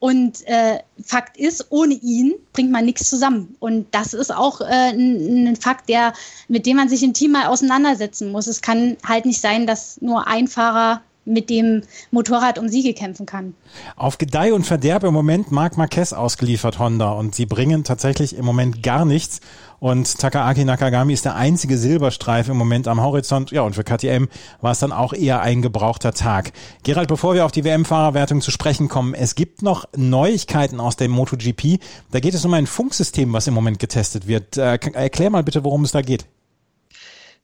[0.00, 3.54] Und äh, Fakt ist, ohne ihn bringt man nichts zusammen.
[3.60, 6.14] Und das ist auch äh, ein, Fakt, der,
[6.48, 8.46] mit dem man sich im Team mal auseinandersetzen muss.
[8.46, 13.26] Es kann halt nicht sein, dass nur ein Fahrer mit dem Motorrad um Siege kämpfen
[13.26, 13.54] kann.
[13.96, 18.44] Auf Gedeih und Verderb im Moment Marc Marquez ausgeliefert Honda und sie bringen tatsächlich im
[18.44, 19.40] Moment gar nichts.
[19.78, 23.50] Und Takaaki Nakagami ist der einzige Silberstreif im Moment am Horizont.
[23.50, 24.26] Ja, und für KTM
[24.60, 26.52] war es dann auch eher ein gebrauchter Tag.
[26.82, 31.10] Gerald, bevor wir auf die WM-Fahrerwertung zu sprechen kommen, es gibt noch Neuigkeiten aus dem
[31.12, 31.80] MotoGP.
[32.10, 34.58] Da geht es um ein Funksystem, was im Moment getestet wird.
[34.58, 36.26] Äh, erklär mal bitte, worum es da geht.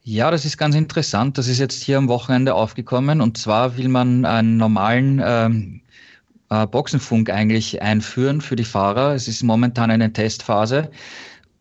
[0.09, 1.37] Ja, das ist ganz interessant.
[1.37, 3.21] Das ist jetzt hier am Wochenende aufgekommen.
[3.21, 5.81] Und zwar will man einen normalen ähm,
[6.49, 9.15] äh, Boxenfunk eigentlich einführen für die Fahrer.
[9.15, 10.93] Es ist momentan eine Testphase.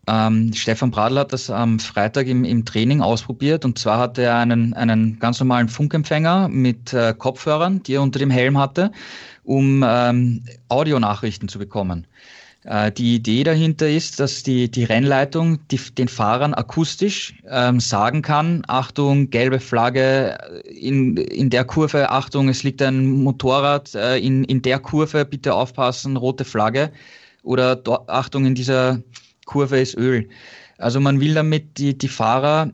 [0.05, 3.65] Ähm, Stefan Bradl hat das am Freitag im, im, Training ausprobiert.
[3.65, 8.19] Und zwar hatte er einen, einen ganz normalen Funkempfänger mit äh, Kopfhörern, die er unter
[8.19, 8.91] dem Helm hatte,
[9.43, 12.05] um ähm, Audionachrichten zu bekommen.
[12.65, 18.23] Äh, die Idee dahinter ist, dass die, die Rennleitung die, den Fahrern akustisch ähm, sagen
[18.23, 24.43] kann, Achtung, gelbe Flagge in, in der Kurve, Achtung, es liegt ein Motorrad äh, in,
[24.45, 26.91] in der Kurve, bitte aufpassen, rote Flagge
[27.43, 29.01] oder Achtung, in dieser
[29.45, 30.27] Kurve ist Öl.
[30.79, 32.71] Also man will damit die, die Fahrer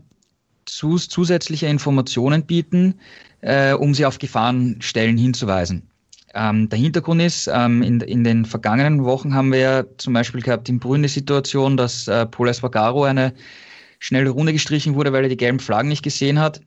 [0.66, 2.96] zus, zusätzliche Informationen bieten,
[3.42, 5.91] äh, um sie auf Gefahrenstellen hinzuweisen.
[6.34, 10.42] Ähm, der Hintergrund ist, ähm, in, in den vergangenen Wochen haben wir ja zum Beispiel
[10.42, 13.34] gehabt in Brünn die Situation, dass äh, Paul Espargaro eine
[14.00, 16.62] schnelle Runde gestrichen wurde, weil er die gelben Flaggen nicht gesehen hat.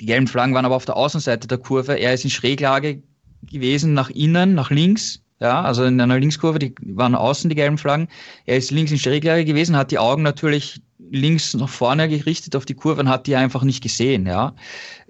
[0.00, 1.94] Die gelben Flaggen waren aber auf der Außenseite der Kurve.
[1.94, 3.02] Er ist in Schräglage
[3.42, 5.22] gewesen, nach innen, nach links.
[5.40, 8.08] Ja, also in einer Linkskurve, die waren außen die gelben Flaggen.
[8.46, 10.80] Er ist links in Schräglage gewesen, hat die Augen natürlich
[11.10, 14.26] links nach vorne gerichtet auf die Kurve und hat die einfach nicht gesehen.
[14.26, 14.54] Ja,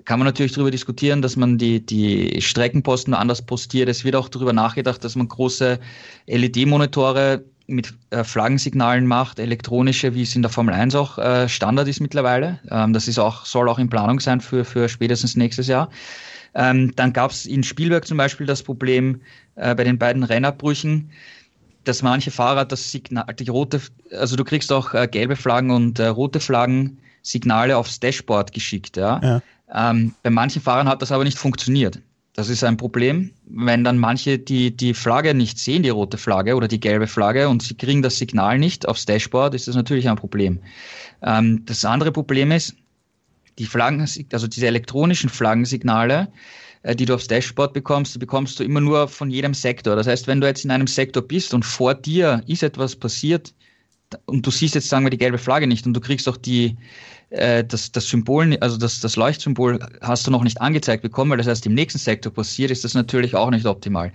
[0.05, 3.89] kann man natürlich darüber diskutieren, dass man die die Streckenposten anders postiert.
[3.89, 5.79] Es wird auch darüber nachgedacht, dass man große
[6.27, 11.87] LED-Monitore mit äh, Flaggensignalen macht, elektronische, wie es in der Formel 1 auch äh, Standard
[11.87, 12.59] ist mittlerweile.
[12.71, 15.91] Ähm, das ist auch soll auch in Planung sein für für spätestens nächstes Jahr.
[16.55, 19.21] Ähm, dann gab es in Spielberg zum Beispiel das Problem
[19.57, 21.11] äh, bei den beiden Rennabbrüchen
[21.89, 23.81] dass manche Fahrer das Signal, die rote,
[24.13, 28.97] also du kriegst auch äh, gelbe Flaggen und äh, rote Flaggen Signale aufs Dashboard geschickt.
[28.97, 29.21] Ja.
[29.23, 29.43] ja.
[29.91, 32.01] Ähm, bei manchen Fahrern hat das aber nicht funktioniert.
[32.35, 36.55] Das ist ein Problem, wenn dann manche die, die Flagge nicht sehen, die rote Flagge
[36.55, 40.09] oder die gelbe Flagge und sie kriegen das Signal nicht aufs Dashboard, ist das natürlich
[40.09, 40.61] ein Problem.
[41.23, 42.77] Ähm, das andere Problem ist,
[43.59, 46.29] die Flaggen, also diese elektronischen Flaggensignale,
[46.85, 49.97] die du aufs Dashboard bekommst, die bekommst du immer nur von jedem Sektor.
[49.97, 53.53] Das heißt, wenn du jetzt in einem Sektor bist und vor dir ist etwas passiert
[54.27, 56.77] und du siehst jetzt, sagen wir, die gelbe Flagge nicht und du kriegst auch die,
[57.31, 61.39] äh, das, das Symbol, also das, das Leuchtsymbol hast du noch nicht angezeigt bekommen, weil
[61.39, 64.13] das heißt, im nächsten Sektor passiert, ist das natürlich auch nicht optimal.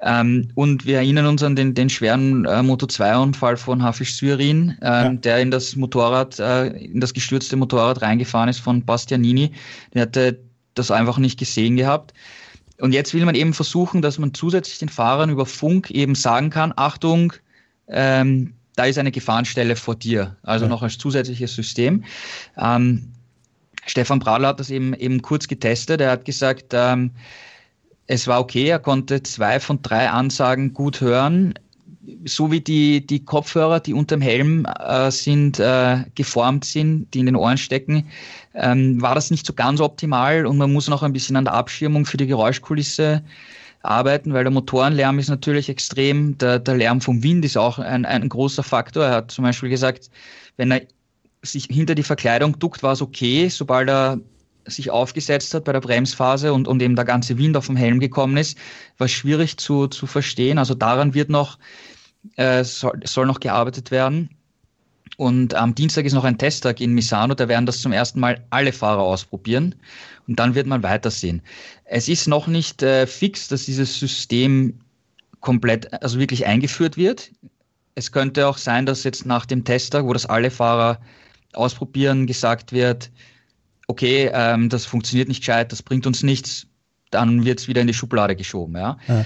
[0.00, 4.86] Ähm, und wir erinnern uns an den, den schweren äh, Moto2-Unfall von Hafiz Syrin, äh,
[4.86, 5.08] ja.
[5.12, 9.52] der in das Motorrad, äh, in das gestürzte Motorrad reingefahren ist von Bastianini.
[9.94, 10.38] Der hatte
[10.78, 12.14] das einfach nicht gesehen gehabt.
[12.78, 16.50] Und jetzt will man eben versuchen, dass man zusätzlich den Fahrern über Funk eben sagen
[16.50, 17.32] kann, Achtung,
[17.88, 20.68] ähm, da ist eine Gefahrenstelle vor dir, also ja.
[20.68, 22.04] noch als zusätzliches System.
[22.58, 23.12] Ähm,
[23.86, 26.00] Stefan Bradl hat das eben, eben kurz getestet.
[26.00, 27.12] Er hat gesagt, ähm,
[28.06, 31.54] es war okay, er konnte zwei von drei Ansagen gut hören
[32.24, 37.26] so wie die, die Kopfhörer, die unterm Helm äh, sind, äh, geformt sind, die in
[37.26, 38.08] den Ohren stecken,
[38.54, 41.54] ähm, war das nicht so ganz optimal und man muss noch ein bisschen an der
[41.54, 43.22] Abschirmung für die Geräuschkulisse
[43.82, 48.04] arbeiten, weil der Motorenlärm ist natürlich extrem, der, der Lärm vom Wind ist auch ein,
[48.04, 49.04] ein großer Faktor.
[49.04, 50.10] Er hat zum Beispiel gesagt,
[50.56, 50.82] wenn er
[51.42, 54.18] sich hinter die Verkleidung duckt, war es okay, sobald er
[54.66, 58.00] sich aufgesetzt hat bei der Bremsphase und, und eben der ganze Wind auf dem Helm
[58.00, 58.58] gekommen ist,
[58.98, 60.58] war schwierig zu, zu verstehen.
[60.58, 61.58] Also daran wird noch
[62.36, 64.30] äh, soll, soll noch gearbeitet werden.
[65.16, 68.44] Und am Dienstag ist noch ein Testtag in Misano, da werden das zum ersten Mal
[68.50, 69.74] alle Fahrer ausprobieren
[70.26, 71.40] und dann wird man weitersehen.
[71.84, 74.78] Es ist noch nicht äh, fix, dass dieses System
[75.40, 77.30] komplett, also wirklich eingeführt wird.
[77.94, 81.00] Es könnte auch sein, dass jetzt nach dem Testtag, wo das alle Fahrer
[81.54, 83.10] ausprobieren, gesagt wird,
[83.86, 86.66] okay, ähm, das funktioniert nicht gescheit, das bringt uns nichts,
[87.10, 88.76] dann wird es wieder in die Schublade geschoben.
[88.76, 88.98] Ja?
[89.08, 89.24] ja.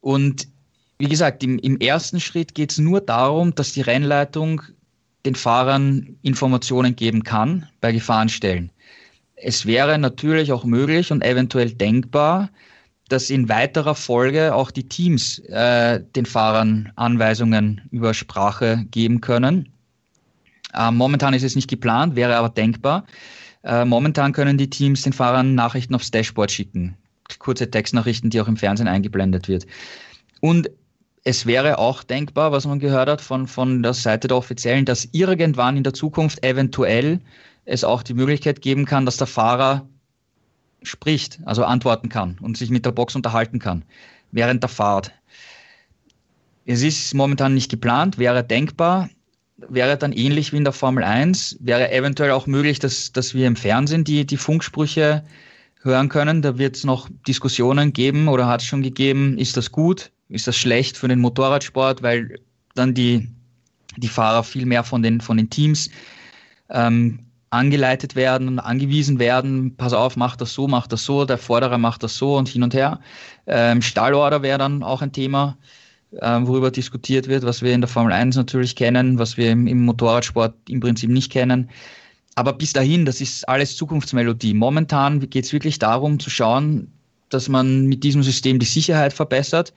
[0.00, 0.48] Und
[1.00, 4.60] wie gesagt, im, im ersten Schritt geht es nur darum, dass die Rennleitung
[5.24, 8.70] den Fahrern Informationen geben kann bei Gefahrenstellen.
[9.34, 12.50] Es wäre natürlich auch möglich und eventuell denkbar,
[13.08, 19.72] dass in weiterer Folge auch die Teams äh, den Fahrern Anweisungen über Sprache geben können.
[20.74, 23.06] Äh, momentan ist es nicht geplant, wäre aber denkbar.
[23.64, 26.94] Äh, momentan können die Teams den Fahrern Nachrichten aufs Dashboard schicken.
[27.38, 29.66] Kurze Textnachrichten, die auch im Fernsehen eingeblendet wird.
[30.40, 30.70] Und
[31.24, 35.08] es wäre auch denkbar, was man gehört hat von, von der Seite der Offiziellen, dass
[35.12, 37.20] irgendwann in der Zukunft eventuell
[37.64, 39.86] es auch die Möglichkeit geben kann, dass der Fahrer
[40.82, 43.84] spricht, also antworten kann und sich mit der Box unterhalten kann
[44.32, 45.12] während der Fahrt.
[46.64, 49.10] Es ist momentan nicht geplant, wäre denkbar,
[49.56, 53.46] wäre dann ähnlich wie in der Formel 1, wäre eventuell auch möglich, dass, dass wir
[53.46, 55.24] im Fernsehen die, die Funksprüche
[55.82, 56.42] hören können.
[56.42, 60.46] Da wird es noch Diskussionen geben oder hat es schon gegeben, ist das gut, ist
[60.46, 62.38] das schlecht für den Motorradsport, weil
[62.74, 63.28] dann die,
[63.96, 65.90] die Fahrer viel mehr von den, von den Teams
[66.70, 67.20] ähm,
[67.50, 72.02] angeleitet werden, angewiesen werden, pass auf, mach das so, mach das so, der Vorderer macht
[72.04, 73.00] das so und hin und her.
[73.46, 75.58] Ähm, Stallorder wäre dann auch ein Thema,
[76.12, 79.66] äh, worüber diskutiert wird, was wir in der Formel 1 natürlich kennen, was wir im,
[79.66, 81.68] im Motorradsport im Prinzip nicht kennen.
[82.36, 84.54] Aber bis dahin, das ist alles Zukunftsmelodie.
[84.54, 86.92] Momentan geht es wirklich darum zu schauen,
[87.30, 89.72] dass man mit diesem System die Sicherheit verbessert.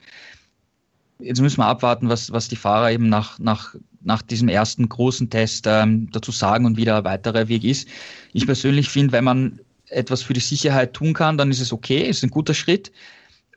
[1.24, 5.30] Jetzt müssen wir abwarten, was, was die Fahrer eben nach, nach, nach diesem ersten großen
[5.30, 7.88] Test ähm, dazu sagen und wie der weitere Weg ist.
[8.34, 12.02] Ich persönlich finde, wenn man etwas für die Sicherheit tun kann, dann ist es okay,
[12.02, 12.92] ist ein guter Schritt.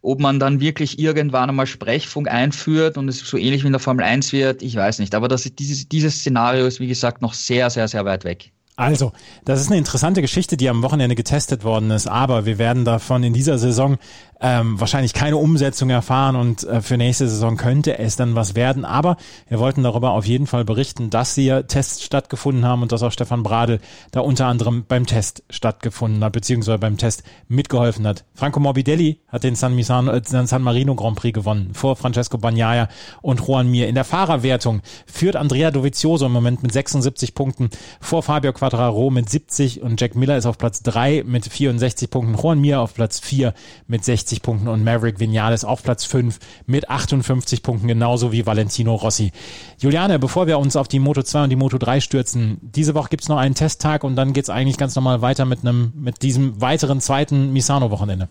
[0.02, 3.80] Ob man dann wirklich irgendwann einmal Sprechfunk einführt und es so ähnlich wie in der
[3.80, 5.14] Formel 1 wird, ich weiß nicht.
[5.14, 8.52] Aber das, dieses, dieses Szenario ist, wie gesagt, noch sehr, sehr, sehr weit weg.
[8.76, 9.12] Also,
[9.46, 13.24] das ist eine interessante Geschichte, die am Wochenende getestet worden ist, aber wir werden davon
[13.24, 13.96] in dieser Saison
[14.40, 18.84] ähm, wahrscheinlich keine Umsetzung erfahren und äh, für nächste Saison könnte es dann was werden.
[18.84, 19.16] Aber
[19.48, 23.12] wir wollten darüber auf jeden Fall berichten, dass hier Tests stattgefunden haben und dass auch
[23.12, 23.80] Stefan Bradl
[24.10, 28.24] da unter anderem beim Test stattgefunden hat, beziehungsweise beim Test mitgeholfen hat.
[28.34, 32.88] Franco Morbidelli hat den San, Misano, äh, San Marino Grand Prix gewonnen vor Francesco Bagnaia
[33.22, 33.88] und Juan Mir.
[33.88, 37.70] In der Fahrerwertung führt Andrea Dovizioso im Moment mit 76 Punkten
[38.00, 42.34] vor Fabio Quattraro mit 70 und Jack Miller ist auf Platz 3 mit 64 Punkten,
[42.34, 43.54] Juan Mir auf Platz 4
[43.86, 48.44] mit 60 60 Punkten und Maverick Vinales auf Platz 5 mit 58 Punkten, genauso wie
[48.44, 49.30] Valentino Rossi.
[49.78, 53.08] Juliane, bevor wir uns auf die Moto 2 und die Moto 3 stürzen, diese Woche
[53.08, 55.92] gibt es noch einen Testtag und dann geht es eigentlich ganz normal weiter mit einem,
[55.94, 58.28] mit diesem weiteren zweiten Misano-Wochenende.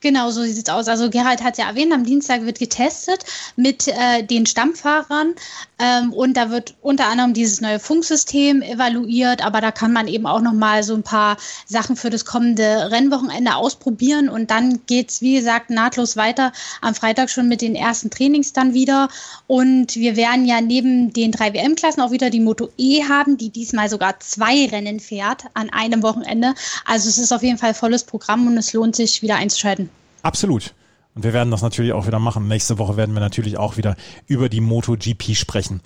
[0.00, 0.86] Genau, so sieht es aus.
[0.86, 3.24] Also Gerald hat ja erwähnt, am Dienstag wird getestet
[3.56, 5.34] mit äh, den Stammfahrern
[5.78, 10.26] ähm, und da wird unter anderem dieses neue Funksystem evaluiert, aber da kann man eben
[10.26, 11.36] auch nochmal so ein paar
[11.66, 16.52] Sachen für das kommende Rennwochenende ausprobieren und dann geht es, wie gesagt, nahtlos weiter.
[16.80, 19.08] Am Freitag schon mit den ersten Trainings dann wieder
[19.48, 23.50] und wir werden ja neben den drei WM-Klassen auch wieder die Moto E haben, die
[23.50, 26.54] diesmal sogar zwei Rennen fährt an einem Wochenende.
[26.84, 29.90] Also es ist auf jeden Fall volles Programm und es lohnt sich wieder einzuschalten.
[30.22, 30.74] Absolut.
[31.14, 32.46] Und wir werden das natürlich auch wieder machen.
[32.48, 33.96] Nächste Woche werden wir natürlich auch wieder
[34.26, 35.80] über die MotoGP sprechen.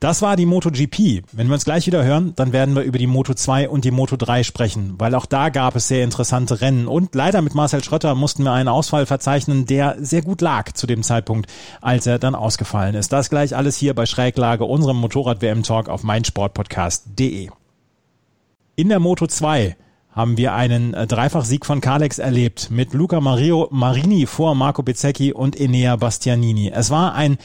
[0.00, 1.24] Das war die MotoGP.
[1.32, 3.90] Wenn wir uns gleich wieder hören, dann werden wir über die Moto 2 und die
[3.90, 6.86] Moto 3 sprechen, weil auch da gab es sehr interessante Rennen.
[6.86, 10.86] Und leider mit Marcel Schrötter mussten wir einen Ausfall verzeichnen, der sehr gut lag zu
[10.86, 11.50] dem Zeitpunkt,
[11.80, 13.10] als er dann ausgefallen ist.
[13.10, 17.48] Das gleich alles hier bei Schräglage, unserem Motorrad-WM-Talk auf meinsportpodcast.de.
[18.74, 19.76] In der Moto 2
[20.16, 25.34] haben wir einen äh, Dreifachsieg von Kalex erlebt mit Luca Mario Marini vor Marco Bezzecchi
[25.34, 26.72] und Enea Bastianini.
[26.74, 27.36] Es war ein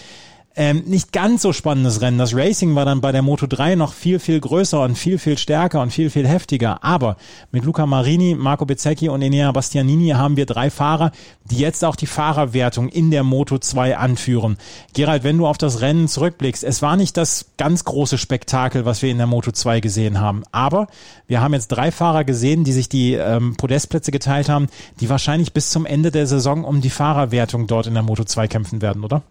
[0.56, 2.18] ähm, nicht ganz so spannendes Rennen.
[2.18, 5.38] Das Racing war dann bei der Moto 3 noch viel, viel größer und viel, viel
[5.38, 6.84] stärker und viel, viel heftiger.
[6.84, 7.16] Aber
[7.52, 11.12] mit Luca Marini, Marco Bezzecchi und Enea Bastianini haben wir drei Fahrer,
[11.46, 14.58] die jetzt auch die Fahrerwertung in der Moto 2 anführen.
[14.94, 19.02] Gerald, wenn du auf das Rennen zurückblickst, es war nicht das ganz große Spektakel, was
[19.02, 20.44] wir in der Moto 2 gesehen haben.
[20.52, 20.88] Aber
[21.28, 24.68] wir haben jetzt drei Fahrer gesehen, die sich die ähm, Podestplätze geteilt haben,
[25.00, 28.48] die wahrscheinlich bis zum Ende der Saison um die Fahrerwertung dort in der Moto 2
[28.50, 29.24] kämpfen werden, oder?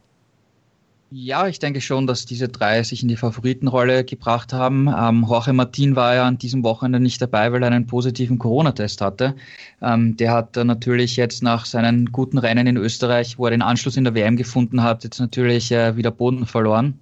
[1.12, 4.86] Ja, ich denke schon, dass diese drei sich in die Favoritenrolle gebracht haben.
[4.86, 9.00] Ähm, Jorge Martin war ja an diesem Wochenende nicht dabei, weil er einen positiven Corona-Test
[9.00, 9.34] hatte.
[9.82, 13.96] Ähm, der hat natürlich jetzt nach seinen guten Rennen in Österreich, wo er den Anschluss
[13.96, 16.96] in der WM gefunden hat, jetzt natürlich äh, wieder Boden verloren.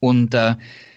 [0.00, 0.54] Und äh,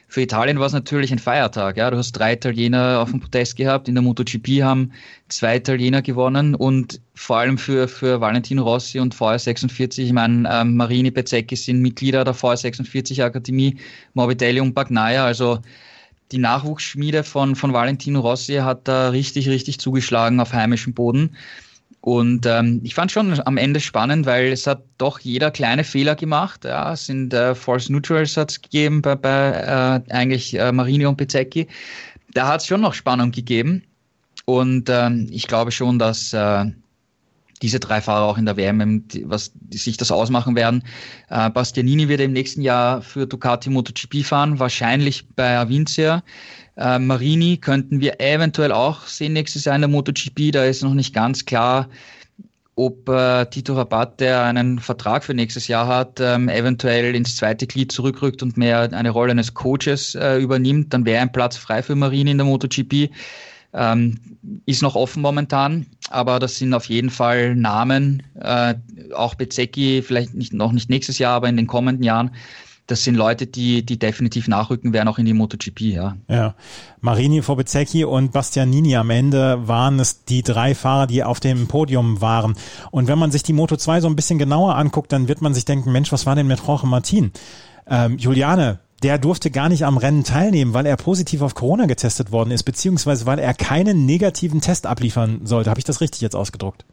[0.10, 1.78] für Italien war es natürlich ein Feiertag.
[1.78, 3.88] Ja, du hast drei Italiener auf dem Podest gehabt.
[3.88, 4.91] In der MotoGP haben
[5.28, 10.76] zwei Italiener gewonnen und vor allem für, für Valentino Rossi und VR46, ich meine, ähm,
[10.76, 13.78] Marini Bezzecchi sind Mitglieder der VR46 Akademie,
[14.16, 15.60] Morbidelli und Bagnaia, also
[16.32, 21.36] die Nachwuchsschmiede von, von Valentino Rossi hat da richtig, richtig zugeschlagen auf heimischem Boden.
[22.01, 26.15] Und ähm, ich fand schon am Ende spannend, weil es hat doch jeder kleine Fehler
[26.15, 26.63] gemacht.
[26.63, 31.17] Ja, es sind äh, False Neutrals hat gegeben bei, bei äh, eigentlich äh, Marini und
[31.17, 31.67] Pizzecchi.
[32.33, 33.83] Da hat es schon noch Spannung gegeben.
[34.45, 36.65] Und ähm, ich glaube schon, dass äh,
[37.61, 40.83] diese drei Fahrer auch in der WM, was sich das ausmachen werden.
[41.29, 46.23] Äh, Bastianini wird im nächsten Jahr für Ducati MotoGP fahren, wahrscheinlich bei Avincia.
[46.80, 50.51] Äh, Marini könnten wir eventuell auch sehen nächstes Jahr in der MotoGP.
[50.53, 51.89] Da ist noch nicht ganz klar,
[52.75, 57.67] ob äh, Tito Rabat, der einen Vertrag für nächstes Jahr hat, ähm, eventuell ins zweite
[57.67, 60.93] Glied zurückrückt und mehr eine Rolle eines Coaches äh, übernimmt.
[60.93, 63.09] Dann wäre ein Platz frei für Marini in der MotoGP.
[63.73, 64.17] Ähm,
[64.65, 68.73] ist noch offen momentan, aber das sind auf jeden Fall Namen, äh,
[69.13, 72.32] auch Bezecchi, vielleicht nicht, noch nicht nächstes Jahr, aber in den kommenden Jahren,
[72.89, 76.17] das sind Leute, die, die definitiv nachrücken werden, auch in die MotoGP, ja.
[76.27, 76.55] Ja.
[77.01, 82.19] Marini, Forbezecchi und Bastianini am Ende waren es die drei Fahrer, die auf dem Podium
[82.19, 82.55] waren.
[82.89, 85.53] Und wenn man sich die Moto 2 so ein bisschen genauer anguckt, dann wird man
[85.53, 87.31] sich denken, Mensch, was war denn mit Jorge Martin?
[87.87, 92.31] Ähm, Juliane, der durfte gar nicht am Rennen teilnehmen, weil er positiv auf Corona getestet
[92.31, 95.69] worden ist, beziehungsweise weil er keinen negativen Test abliefern sollte.
[95.69, 96.85] Habe ich das richtig jetzt ausgedruckt?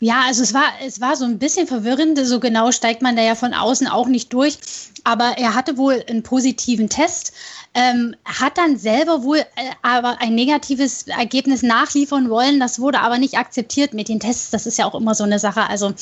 [0.00, 2.18] Ja, also es war, es war so ein bisschen verwirrend.
[2.24, 4.58] So genau steigt man da ja von außen auch nicht durch.
[5.04, 7.32] Aber er hatte wohl einen positiven Test
[7.74, 9.44] ähm, hat dann selber wohl äh,
[9.82, 12.60] aber ein negatives Ergebnis nachliefern wollen.
[12.60, 14.50] Das wurde aber nicht akzeptiert mit den Tests.
[14.50, 15.68] Das ist ja auch immer so eine Sache.
[15.68, 15.92] Also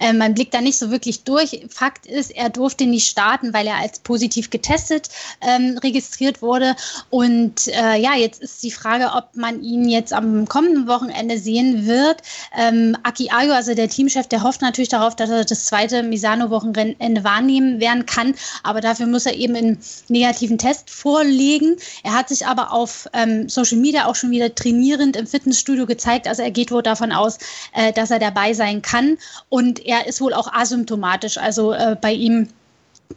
[0.00, 1.66] äh, man blickt da nicht so wirklich durch.
[1.68, 5.08] Fakt ist, er durfte nicht starten, weil er als positiv getestet
[5.40, 6.74] ähm, registriert wurde.
[7.10, 11.86] Und äh, ja, jetzt ist die Frage, ob man ihn jetzt am kommenden Wochenende sehen
[11.86, 12.22] wird.
[12.58, 17.22] Ähm, Aki Ayo, also der Teamchef, der hofft natürlich darauf, dass er das zweite Misano-Wochenende
[17.22, 18.34] wahrnehmen werden kann.
[18.62, 19.78] Aber dafür muss er eben einen
[20.08, 21.76] negativen Test vor vorlegen.
[22.04, 26.28] Er hat sich aber auf ähm, Social Media auch schon wieder trainierend im Fitnessstudio gezeigt.
[26.28, 27.38] Also er geht wohl davon aus,
[27.74, 29.18] äh, dass er dabei sein kann.
[29.48, 31.36] Und er ist wohl auch asymptomatisch.
[31.36, 32.48] Also äh, bei ihm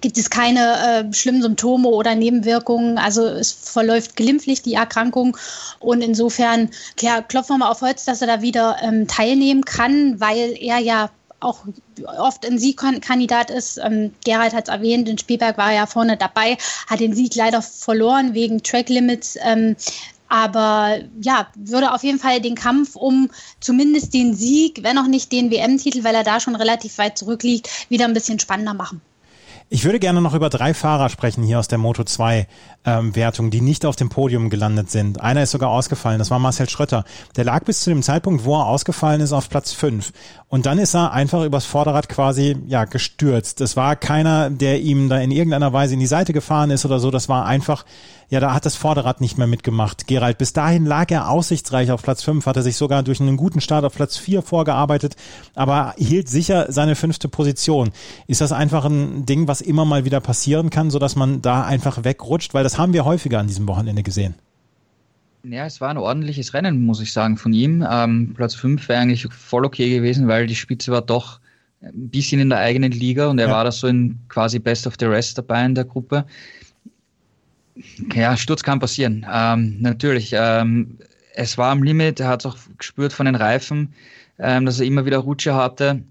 [0.01, 2.97] gibt es keine äh, schlimmen Symptome oder Nebenwirkungen.
[2.97, 5.37] Also es verläuft glimpflich die Erkrankung.
[5.79, 10.19] Und insofern, klar, klopfen wir mal auf Holz, dass er da wieder ähm, teilnehmen kann,
[10.19, 11.11] weil er ja
[11.43, 11.59] auch
[12.17, 13.77] oft ein Siegkandidat ist.
[13.77, 17.35] Ähm, Gerald hat es erwähnt, in Spielberg war er ja vorne dabei, hat den Sieg
[17.35, 19.37] leider verloren wegen Track Limits.
[19.43, 19.75] Ähm,
[20.29, 23.29] aber ja, würde auf jeden Fall den Kampf um
[23.59, 27.69] zumindest den Sieg, wenn auch nicht den WM-Titel, weil er da schon relativ weit zurückliegt,
[27.89, 28.99] wieder ein bisschen spannender machen.
[29.73, 32.45] Ich würde gerne noch über drei Fahrer sprechen hier aus der Moto 2
[32.85, 35.19] ähm, Wertung, die nicht auf dem Podium gelandet sind.
[35.19, 37.05] Einer ist sogar ausgefallen, das war Marcel Schröter.
[37.37, 40.13] Der lag bis zu dem Zeitpunkt, wo er ausgefallen ist, auf Platz 5.
[40.47, 43.61] Und dann ist er einfach übers Vorderrad quasi ja gestürzt.
[43.61, 46.99] Das war keiner, der ihm da in irgendeiner Weise in die Seite gefahren ist oder
[46.99, 47.09] so.
[47.09, 47.83] Das war einfach
[48.29, 50.07] ja, da hat das Vorderrad nicht mehr mitgemacht.
[50.07, 53.61] Gerald, bis dahin lag er aussichtsreich auf Platz 5, hatte sich sogar durch einen guten
[53.61, 55.15] Start auf Platz 4 vorgearbeitet,
[55.55, 57.91] aber hielt sicher seine fünfte Position.
[58.27, 62.03] Ist das einfach ein Ding, was immer mal wieder passieren kann, sodass man da einfach
[62.03, 62.53] wegrutscht?
[62.53, 64.35] Weil das haben wir häufiger an diesem Wochenende gesehen.
[65.45, 67.85] Ja, es war ein ordentliches Rennen, muss ich sagen, von ihm.
[67.89, 71.41] Ähm, Platz 5 wäre eigentlich voll okay gewesen, weil die Spitze war doch
[71.81, 73.53] ein bisschen in der eigenen Liga und er ja.
[73.53, 76.25] war da so in quasi Best of the Rest dabei in der Gruppe.
[78.13, 79.25] Ja, Sturz kann passieren.
[79.31, 80.31] Ähm, natürlich.
[80.33, 80.97] Ähm,
[81.35, 83.93] es war am Limit, er hat es auch gespürt von den Reifen,
[84.39, 86.03] ähm, dass er immer wieder Rutsche hatte.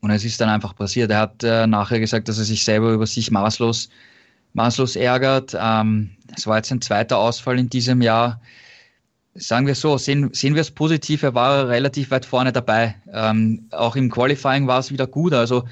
[0.00, 1.10] Und es ist dann einfach passiert.
[1.10, 3.88] Er hat äh, nachher gesagt, dass er sich selber über sich maßlos,
[4.52, 5.56] maßlos ärgert.
[5.58, 8.40] Ähm, es war jetzt ein zweiter Ausfall in diesem Jahr.
[9.36, 12.94] Sagen wir so, sehen, sehen wir es positiv, er war relativ weit vorne dabei.
[13.12, 15.32] Ähm, auch im Qualifying war es wieder gut.
[15.32, 15.64] Also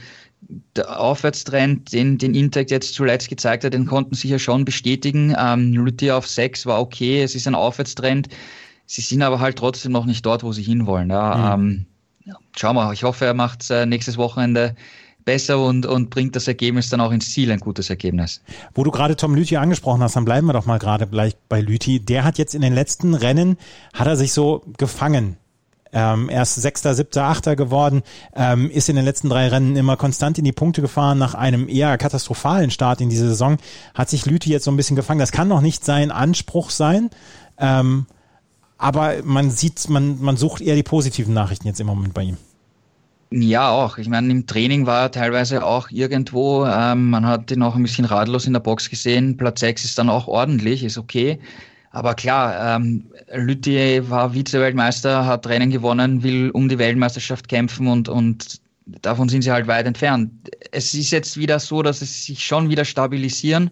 [0.77, 5.35] der Aufwärtstrend, den, den Intec jetzt zuletzt gezeigt hat, den konnten sie ja schon bestätigen.
[5.39, 8.29] Ähm, Lüthi auf 6 war okay, es ist ein Aufwärtstrend.
[8.87, 11.11] Sie sind aber halt trotzdem noch nicht dort, wo sie hinwollen.
[11.11, 11.87] Ja, mhm.
[12.27, 14.75] ähm, schauen wir, ich hoffe, er macht äh, nächstes Wochenende
[15.25, 18.43] besser und, und bringt das Ergebnis dann auch ins Ziel, ein gutes Ergebnis.
[18.75, 21.61] Wo du gerade Tom Lüthi angesprochen hast, dann bleiben wir doch mal gerade gleich bei
[21.61, 22.01] Lüthi.
[22.01, 23.57] Der hat jetzt in den letzten Rennen,
[23.95, 25.37] hat er sich so gefangen
[25.93, 28.03] ähm, erst Sechster, Siebter, Achter geworden,
[28.35, 31.19] ähm, ist in den letzten drei Rennen immer konstant in die Punkte gefahren.
[31.19, 33.59] Nach einem eher katastrophalen Start in diese Saison
[33.95, 35.21] hat sich Lüthi jetzt so ein bisschen gefangen.
[35.21, 37.11] Das kann noch nicht sein Anspruch sein.
[37.59, 38.07] Ähm,
[38.79, 42.37] aber man sieht, man, man sucht eher die positiven Nachrichten jetzt im Moment bei ihm.
[43.31, 43.97] Ja, auch.
[43.97, 46.67] Ich meine, im Training war er teilweise auch irgendwo.
[46.67, 49.37] Ähm, man hat ihn auch ein bisschen ratlos in der Box gesehen.
[49.37, 51.39] Platz 6 ist dann auch ordentlich, ist okay.
[51.93, 58.09] Aber klar, ähm, Lüthi war Vize-Weltmeister, hat Rennen gewonnen, will um die Weltmeisterschaft kämpfen und,
[58.09, 60.33] und davon sind sie halt weit entfernt.
[60.71, 63.71] Es ist jetzt wieder so, dass es sich schon wieder stabilisieren,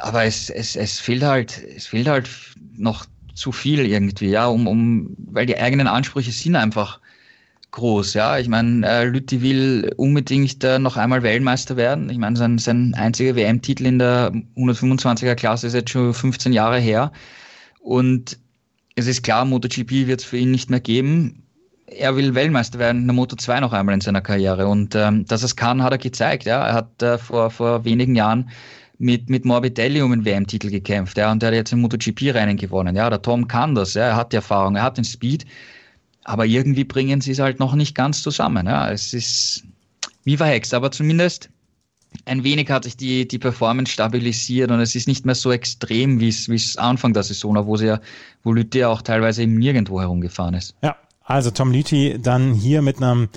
[0.00, 2.30] aber es, es, es fehlt halt, es fehlt halt
[2.76, 3.04] noch
[3.34, 7.00] zu viel irgendwie, ja, um, um, weil die eigenen Ansprüche sind einfach
[7.72, 8.38] groß, ja.
[8.38, 12.10] Ich meine, äh, Lütti will unbedingt äh, noch einmal Weltmeister werden.
[12.10, 16.78] Ich meine, sein, sein einziger WM-Titel in der 125er Klasse ist jetzt schon 15 Jahre
[16.78, 17.12] her.
[17.80, 18.38] Und
[18.96, 21.42] es ist klar, MotoGP wird es für ihn nicht mehr geben.
[21.86, 24.66] Er will Weltmeister werden in der Moto 2 noch einmal in seiner Karriere.
[24.66, 26.44] Und ähm, dass er es kann, hat er gezeigt.
[26.44, 26.66] Ja.
[26.66, 28.50] Er hat äh, vor, vor wenigen Jahren
[28.98, 31.16] mit, mit Morbidelli um einen WM-Titel gekämpft.
[31.16, 32.96] Ja, und der hat jetzt ein MotoGP-Rennen gewonnen.
[32.96, 33.94] Ja, der Tom kann das.
[33.94, 35.46] Ja, er hat die Erfahrung, er hat den Speed.
[36.28, 38.66] Aber irgendwie bringen sie es halt noch nicht ganz zusammen.
[38.66, 38.90] Ja.
[38.90, 39.64] Es ist
[40.24, 41.48] wie verhext, aber zumindest
[42.26, 46.20] ein wenig hat sich die, die Performance stabilisiert und es ist nicht mehr so extrem,
[46.20, 48.00] wie es, Anfang der Saison war, wo sie ja,
[48.42, 50.74] wo Lüthi auch teilweise eben nirgendwo herumgefahren ist.
[50.82, 53.30] Ja, also Tom Lüthi dann hier mit einem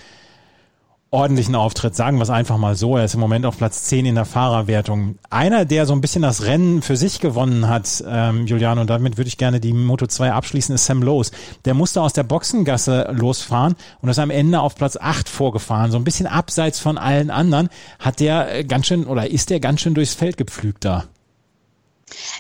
[1.12, 1.94] ordentlichen Auftritt.
[1.94, 2.96] Sagen wir es einfach mal so.
[2.96, 5.20] Er ist im Moment auf Platz 10 in der Fahrerwertung.
[5.30, 9.18] Einer, der so ein bisschen das Rennen für sich gewonnen hat, ähm, Julian, und damit
[9.18, 11.32] würde ich gerne die Moto 2 abschließen, ist Sam Lowe's.
[11.66, 15.92] Der musste aus der Boxengasse losfahren und ist am Ende auf Platz 8 vorgefahren.
[15.92, 17.68] So ein bisschen abseits von allen anderen
[18.00, 21.04] hat der äh, ganz schön oder ist der ganz schön durchs Feld gepflügt da.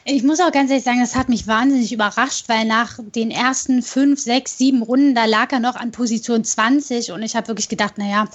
[0.03, 3.81] Ich muss auch ganz ehrlich sagen, das hat mich wahnsinnig überrascht, weil nach den ersten
[3.81, 7.69] fünf, sechs, sieben Runden, da lag er noch an Position 20 und ich habe wirklich
[7.69, 8.27] gedacht, naja,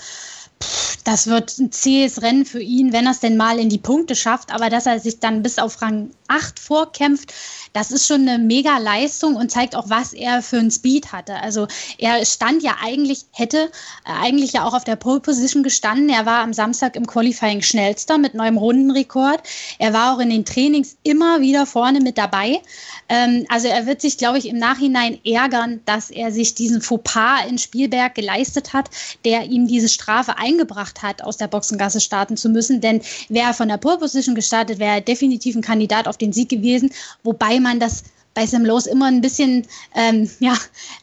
[1.05, 4.17] das wird ein zähes Rennen für ihn, wenn er es denn mal in die Punkte
[4.17, 4.53] schafft.
[4.53, 7.33] Aber dass er sich dann bis auf Rang 8 vorkämpft,
[7.77, 11.35] das ist schon eine mega Leistung und zeigt auch, was er für einen Speed hatte.
[11.35, 11.69] Also
[11.99, 13.71] er stand ja eigentlich, hätte
[14.07, 16.09] äh, eigentlich ja auch auf der Pole Position gestanden.
[16.09, 19.43] Er war am Samstag im Qualifying schnellster mit neuem Rundenrekord.
[19.79, 22.63] Er war auch in den Trainings immer wieder vorne mit dabei.
[23.11, 27.47] Ähm, also er wird sich, glaube ich, im Nachhinein ärgern, dass er sich diesen Fauxpas
[27.47, 28.89] in Spielberg geleistet hat,
[29.27, 32.81] der ihm diese Strafe eingebracht hat, aus der Boxengasse starten zu müssen.
[32.81, 36.33] Denn wäre er von der Pole Position gestartet, wäre er definitiv ein Kandidat auf den
[36.33, 36.91] Sieg gewesen,
[37.23, 38.05] wobei man das
[38.37, 40.55] bei Sam Lowe immer ein bisschen ähm, ja,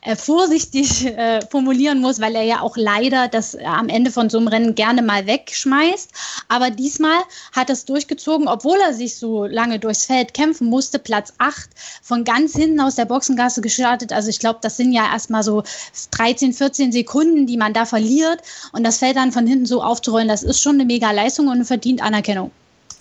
[0.01, 4.29] äh, vorsichtig äh, formulieren muss, weil er ja auch leider das äh, am Ende von
[4.29, 6.11] so einem Rennen gerne mal wegschmeißt.
[6.47, 7.17] Aber diesmal
[7.51, 10.99] hat er es durchgezogen, obwohl er sich so lange durchs Feld kämpfen musste.
[10.99, 11.71] Platz 8
[12.03, 14.13] von ganz hinten aus der Boxengasse gestartet.
[14.13, 15.63] Also ich glaube, das sind ja erstmal so
[16.11, 18.41] 13, 14 Sekunden, die man da verliert.
[18.73, 21.65] Und das Feld dann von hinten so aufzurollen, das ist schon eine mega Leistung und
[21.65, 22.51] verdient Anerkennung.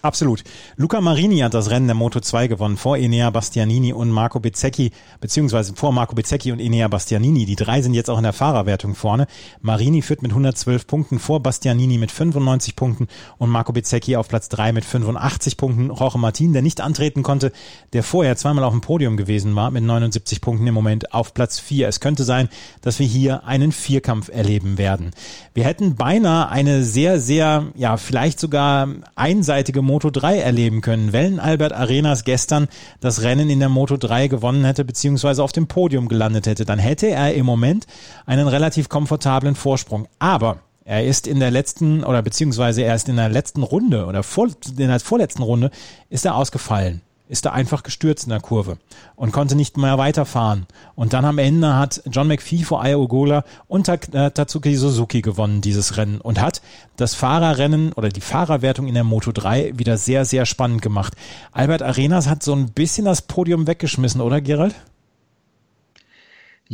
[0.02, 0.42] Absolut.
[0.74, 4.90] Luca Marini hat das Rennen der Moto 2 gewonnen vor Enea Bastianini und Marco Bezzecchi,
[5.20, 7.44] beziehungsweise vor Marco Bezzecchi und Enea Bastianini.
[7.44, 9.28] Die drei sind jetzt auch in der Fahrerwertung vorne.
[9.60, 13.06] Marini führt mit 112 Punkten vor Bastianini mit 95 Punkten
[13.38, 15.90] und Marco Bezzecchi auf Platz 3 mit 85 Punkten.
[15.90, 17.52] Roche Martin, der nicht antreten konnte,
[17.92, 21.60] der vorher zweimal auf dem Podium gewesen war, mit 79 Punkten im Moment auf Platz
[21.60, 21.86] 4.
[21.86, 22.48] Es könnte sein,
[22.80, 25.12] dass wir hier einen Vierkampf erleben werden.
[25.54, 31.38] Wir hätten beinahe eine sehr, sehr, ja, vielleicht sogar einseitige Moto 3 erleben können, wenn
[31.38, 32.68] Albert Arenas gestern
[33.00, 36.78] das Rennen in der Moto 3 gewonnen hätte, beziehungsweise auf dem Podium gelandet hätte, dann
[36.78, 37.86] hätte er im Moment
[38.24, 40.08] einen relativ komfortablen Vorsprung.
[40.18, 44.22] Aber er ist in der letzten oder beziehungsweise er ist in der letzten Runde oder
[44.22, 45.70] vor, in der vorletzten Runde
[46.08, 47.02] ist er ausgefallen
[47.32, 48.76] ist er einfach gestürzt in der Kurve
[49.16, 50.66] und konnte nicht mehr weiterfahren.
[50.94, 55.62] Und dann am Ende hat John McPhee vor Aya Ogola und äh, Tatsuki Suzuki gewonnen
[55.62, 56.60] dieses Rennen und hat
[56.98, 61.14] das Fahrerrennen oder die Fahrerwertung in der Moto 3 wieder sehr, sehr spannend gemacht.
[61.52, 64.74] Albert Arenas hat so ein bisschen das Podium weggeschmissen, oder Gerald?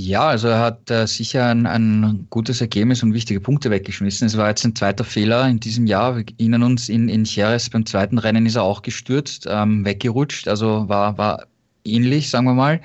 [0.00, 4.28] Ja, also er hat äh, sicher ein, ein, gutes Ergebnis und wichtige Punkte weggeschmissen.
[4.28, 6.14] Es war jetzt ein zweiter Fehler in diesem Jahr.
[6.16, 10.46] Wir erinnern uns, in, in Jerez beim zweiten Rennen ist er auch gestürzt, ähm, weggerutscht,
[10.46, 11.46] also war, war
[11.84, 12.80] ähnlich, sagen wir mal.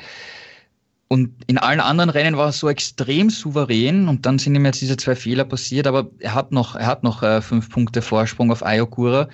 [1.07, 4.81] Und in allen anderen Rennen war er so extrem souverän und dann sind ihm jetzt
[4.81, 8.51] diese zwei Fehler passiert, aber er hat noch, er hat noch äh, fünf Punkte Vorsprung
[8.51, 9.29] auf Ayokura.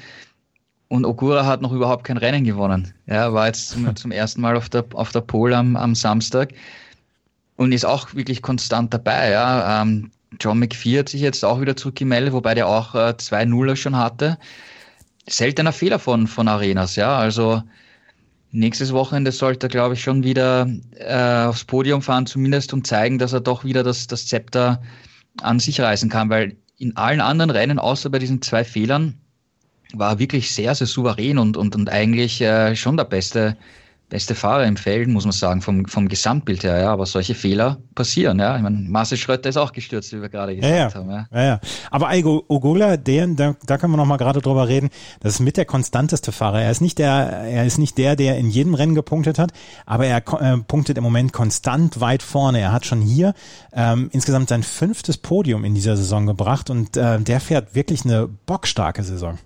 [0.90, 2.94] Und Ogura hat noch überhaupt kein Rennen gewonnen.
[3.06, 6.54] Er war jetzt zum, zum ersten Mal auf der, auf der Pole am, am Samstag
[7.60, 9.32] und ist auch wirklich konstant dabei.
[9.32, 9.82] Ja.
[9.82, 13.76] Ähm, John McPhee hat sich jetzt auch wieder zurückgemeldet, wobei der auch äh, zwei Nuller
[13.76, 14.38] schon hatte.
[15.28, 17.18] Seltener Fehler von, von Arenas, ja.
[17.18, 17.62] Also
[18.51, 23.20] nächstes Wochenende sollte er, glaube ich, schon wieder äh, aufs Podium fahren, zumindest um zeigen,
[23.20, 24.82] dass er doch wieder das, das Zepter
[25.41, 29.16] an sich reißen kann, weil in allen anderen Rennen, außer bei diesen zwei Fehlern,
[29.91, 33.57] war er wirklich sehr, sehr souverän und, und, und eigentlich äh, schon der beste
[34.10, 36.91] beste Fahrer im Feld, muss man sagen, vom, vom Gesamtbild her, ja.
[36.91, 38.55] Aber solche Fehler passieren, ja.
[38.57, 40.93] Ich meine, Marcel Schröter ist auch gestürzt, wie wir gerade gesagt ja, ja.
[40.93, 41.10] haben.
[41.10, 41.28] Ja.
[41.32, 41.60] ja, ja.
[41.91, 44.89] Aber Aigo Ogola, der, da, da können wir noch mal gerade drüber reden.
[45.20, 46.62] Das ist mit der konstanteste Fahrer.
[46.62, 49.51] Er ist nicht der, er ist nicht der, der in jedem Rennen gepunktet hat,
[49.86, 52.60] aber er äh, punktet im Moment konstant weit vorne.
[52.60, 53.34] Er hat schon hier
[53.74, 58.28] ähm, insgesamt sein fünftes Podium in dieser Saison gebracht und äh, der fährt wirklich eine
[58.28, 59.38] bockstarke Saison.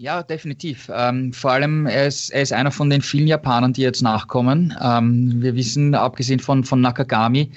[0.00, 0.90] Ja, definitiv.
[0.94, 4.74] Ähm, vor allem, er ist, er ist einer von den vielen Japanern, die jetzt nachkommen.
[4.82, 7.52] Ähm, wir wissen, abgesehen von, von Nakagami,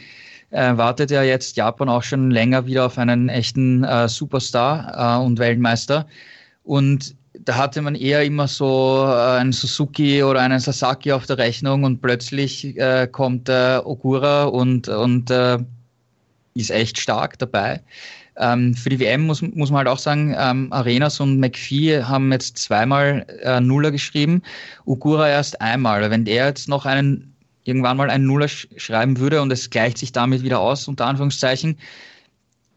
[0.50, 5.26] äh, wartet ja jetzt Japan auch schon länger wieder auf einen echten äh, Superstar äh,
[5.26, 6.06] und Weltmeister.
[6.66, 11.38] Und da hatte man eher immer so äh, einen Suzuki oder einen Sasaki auf der
[11.38, 15.60] Rechnung und plötzlich äh, kommt äh, Ogura und, und äh,
[16.56, 17.80] ist echt stark dabei.
[18.38, 22.32] Ähm, für die WM muss, muss man halt auch sagen, ähm, Arenas und McPhee haben
[22.32, 24.42] jetzt zweimal äh, Nuller geschrieben,
[24.86, 26.10] Ugura erst einmal.
[26.10, 29.98] Wenn der jetzt noch einen irgendwann mal einen Nuller sch schreiben würde und es gleicht
[29.98, 31.78] sich damit wieder aus, unter Anführungszeichen,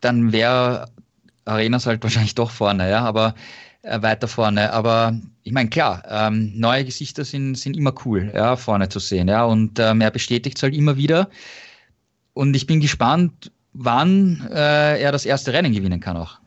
[0.01, 0.89] dann wäre
[1.45, 3.35] Arenas halt wahrscheinlich doch vorne, ja, aber
[3.83, 4.73] äh, weiter vorne.
[4.73, 9.29] Aber ich meine, klar, ähm, neue Gesichter sind, sind immer cool, ja, vorne zu sehen,
[9.29, 11.31] ja, und ähm, er bestätigt es halt immer wieder.
[12.35, 16.39] Und ich bin gespannt, wann äh, er das erste Rennen gewinnen kann auch.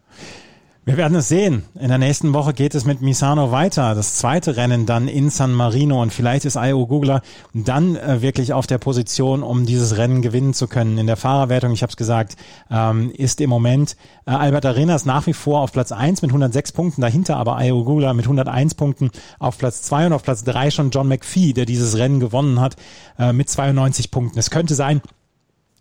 [0.90, 1.66] Wir werden es sehen.
[1.80, 3.94] In der nächsten Woche geht es mit Misano weiter.
[3.94, 7.22] Das zweite Rennen dann in San Marino und vielleicht ist Io Gugler
[7.54, 10.98] dann äh, wirklich auf der Position, um dieses Rennen gewinnen zu können.
[10.98, 12.38] In der Fahrerwertung, ich habe es gesagt,
[12.72, 16.72] ähm, ist im Moment äh, Albert Arenas nach wie vor auf Platz 1 mit 106
[16.72, 20.72] Punkten, dahinter aber Io Gugler mit 101 Punkten auf Platz 2 und auf Platz 3
[20.72, 22.78] schon John McPhee, der dieses Rennen gewonnen hat,
[23.20, 24.40] äh, mit 92 Punkten.
[24.40, 25.04] Es könnte sein,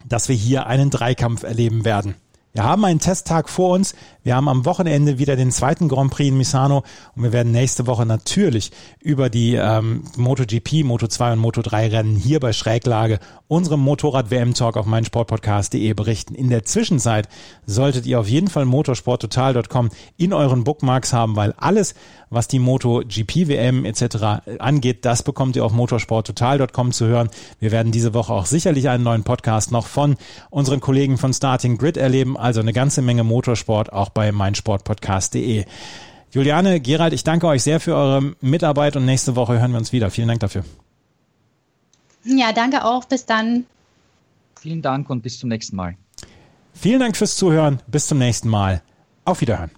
[0.08, 2.14] dass wir hier einen Dreikampf erleben werden.
[2.58, 3.94] Wir haben einen Testtag vor uns.
[4.24, 6.82] Wir haben am Wochenende wieder den zweiten Grand Prix in Misano
[7.14, 12.40] und wir werden nächste Woche natürlich über die ähm, MotoGP, Moto2 und Moto3 Rennen hier
[12.40, 16.34] bei Schräglage, unserem Motorrad-WM-Talk auf meinsportpodcast.de berichten.
[16.34, 17.28] In der Zwischenzeit
[17.64, 21.94] solltet ihr auf jeden Fall motorsporttotal.com in euren Bookmarks haben, weil alles,
[22.30, 24.58] was die MotoGP WM etc.
[24.58, 27.30] angeht, das bekommt ihr auf motorsporttotal.com zu hören.
[27.60, 30.16] Wir werden diese Woche auch sicherlich einen neuen Podcast noch von
[30.50, 35.64] unseren Kollegen von Starting Grid erleben, also eine ganze Menge Motorsport auch bei meinsportpodcast.de.
[36.30, 39.92] Juliane, Gerald, ich danke euch sehr für eure Mitarbeit und nächste Woche hören wir uns
[39.92, 40.10] wieder.
[40.10, 40.64] Vielen Dank dafür.
[42.24, 43.04] Ja, danke auch.
[43.04, 43.64] Bis dann.
[44.60, 45.96] Vielen Dank und bis zum nächsten Mal.
[46.74, 47.80] Vielen Dank fürs Zuhören.
[47.86, 48.82] Bis zum nächsten Mal.
[49.24, 49.77] Auf Wiederhören.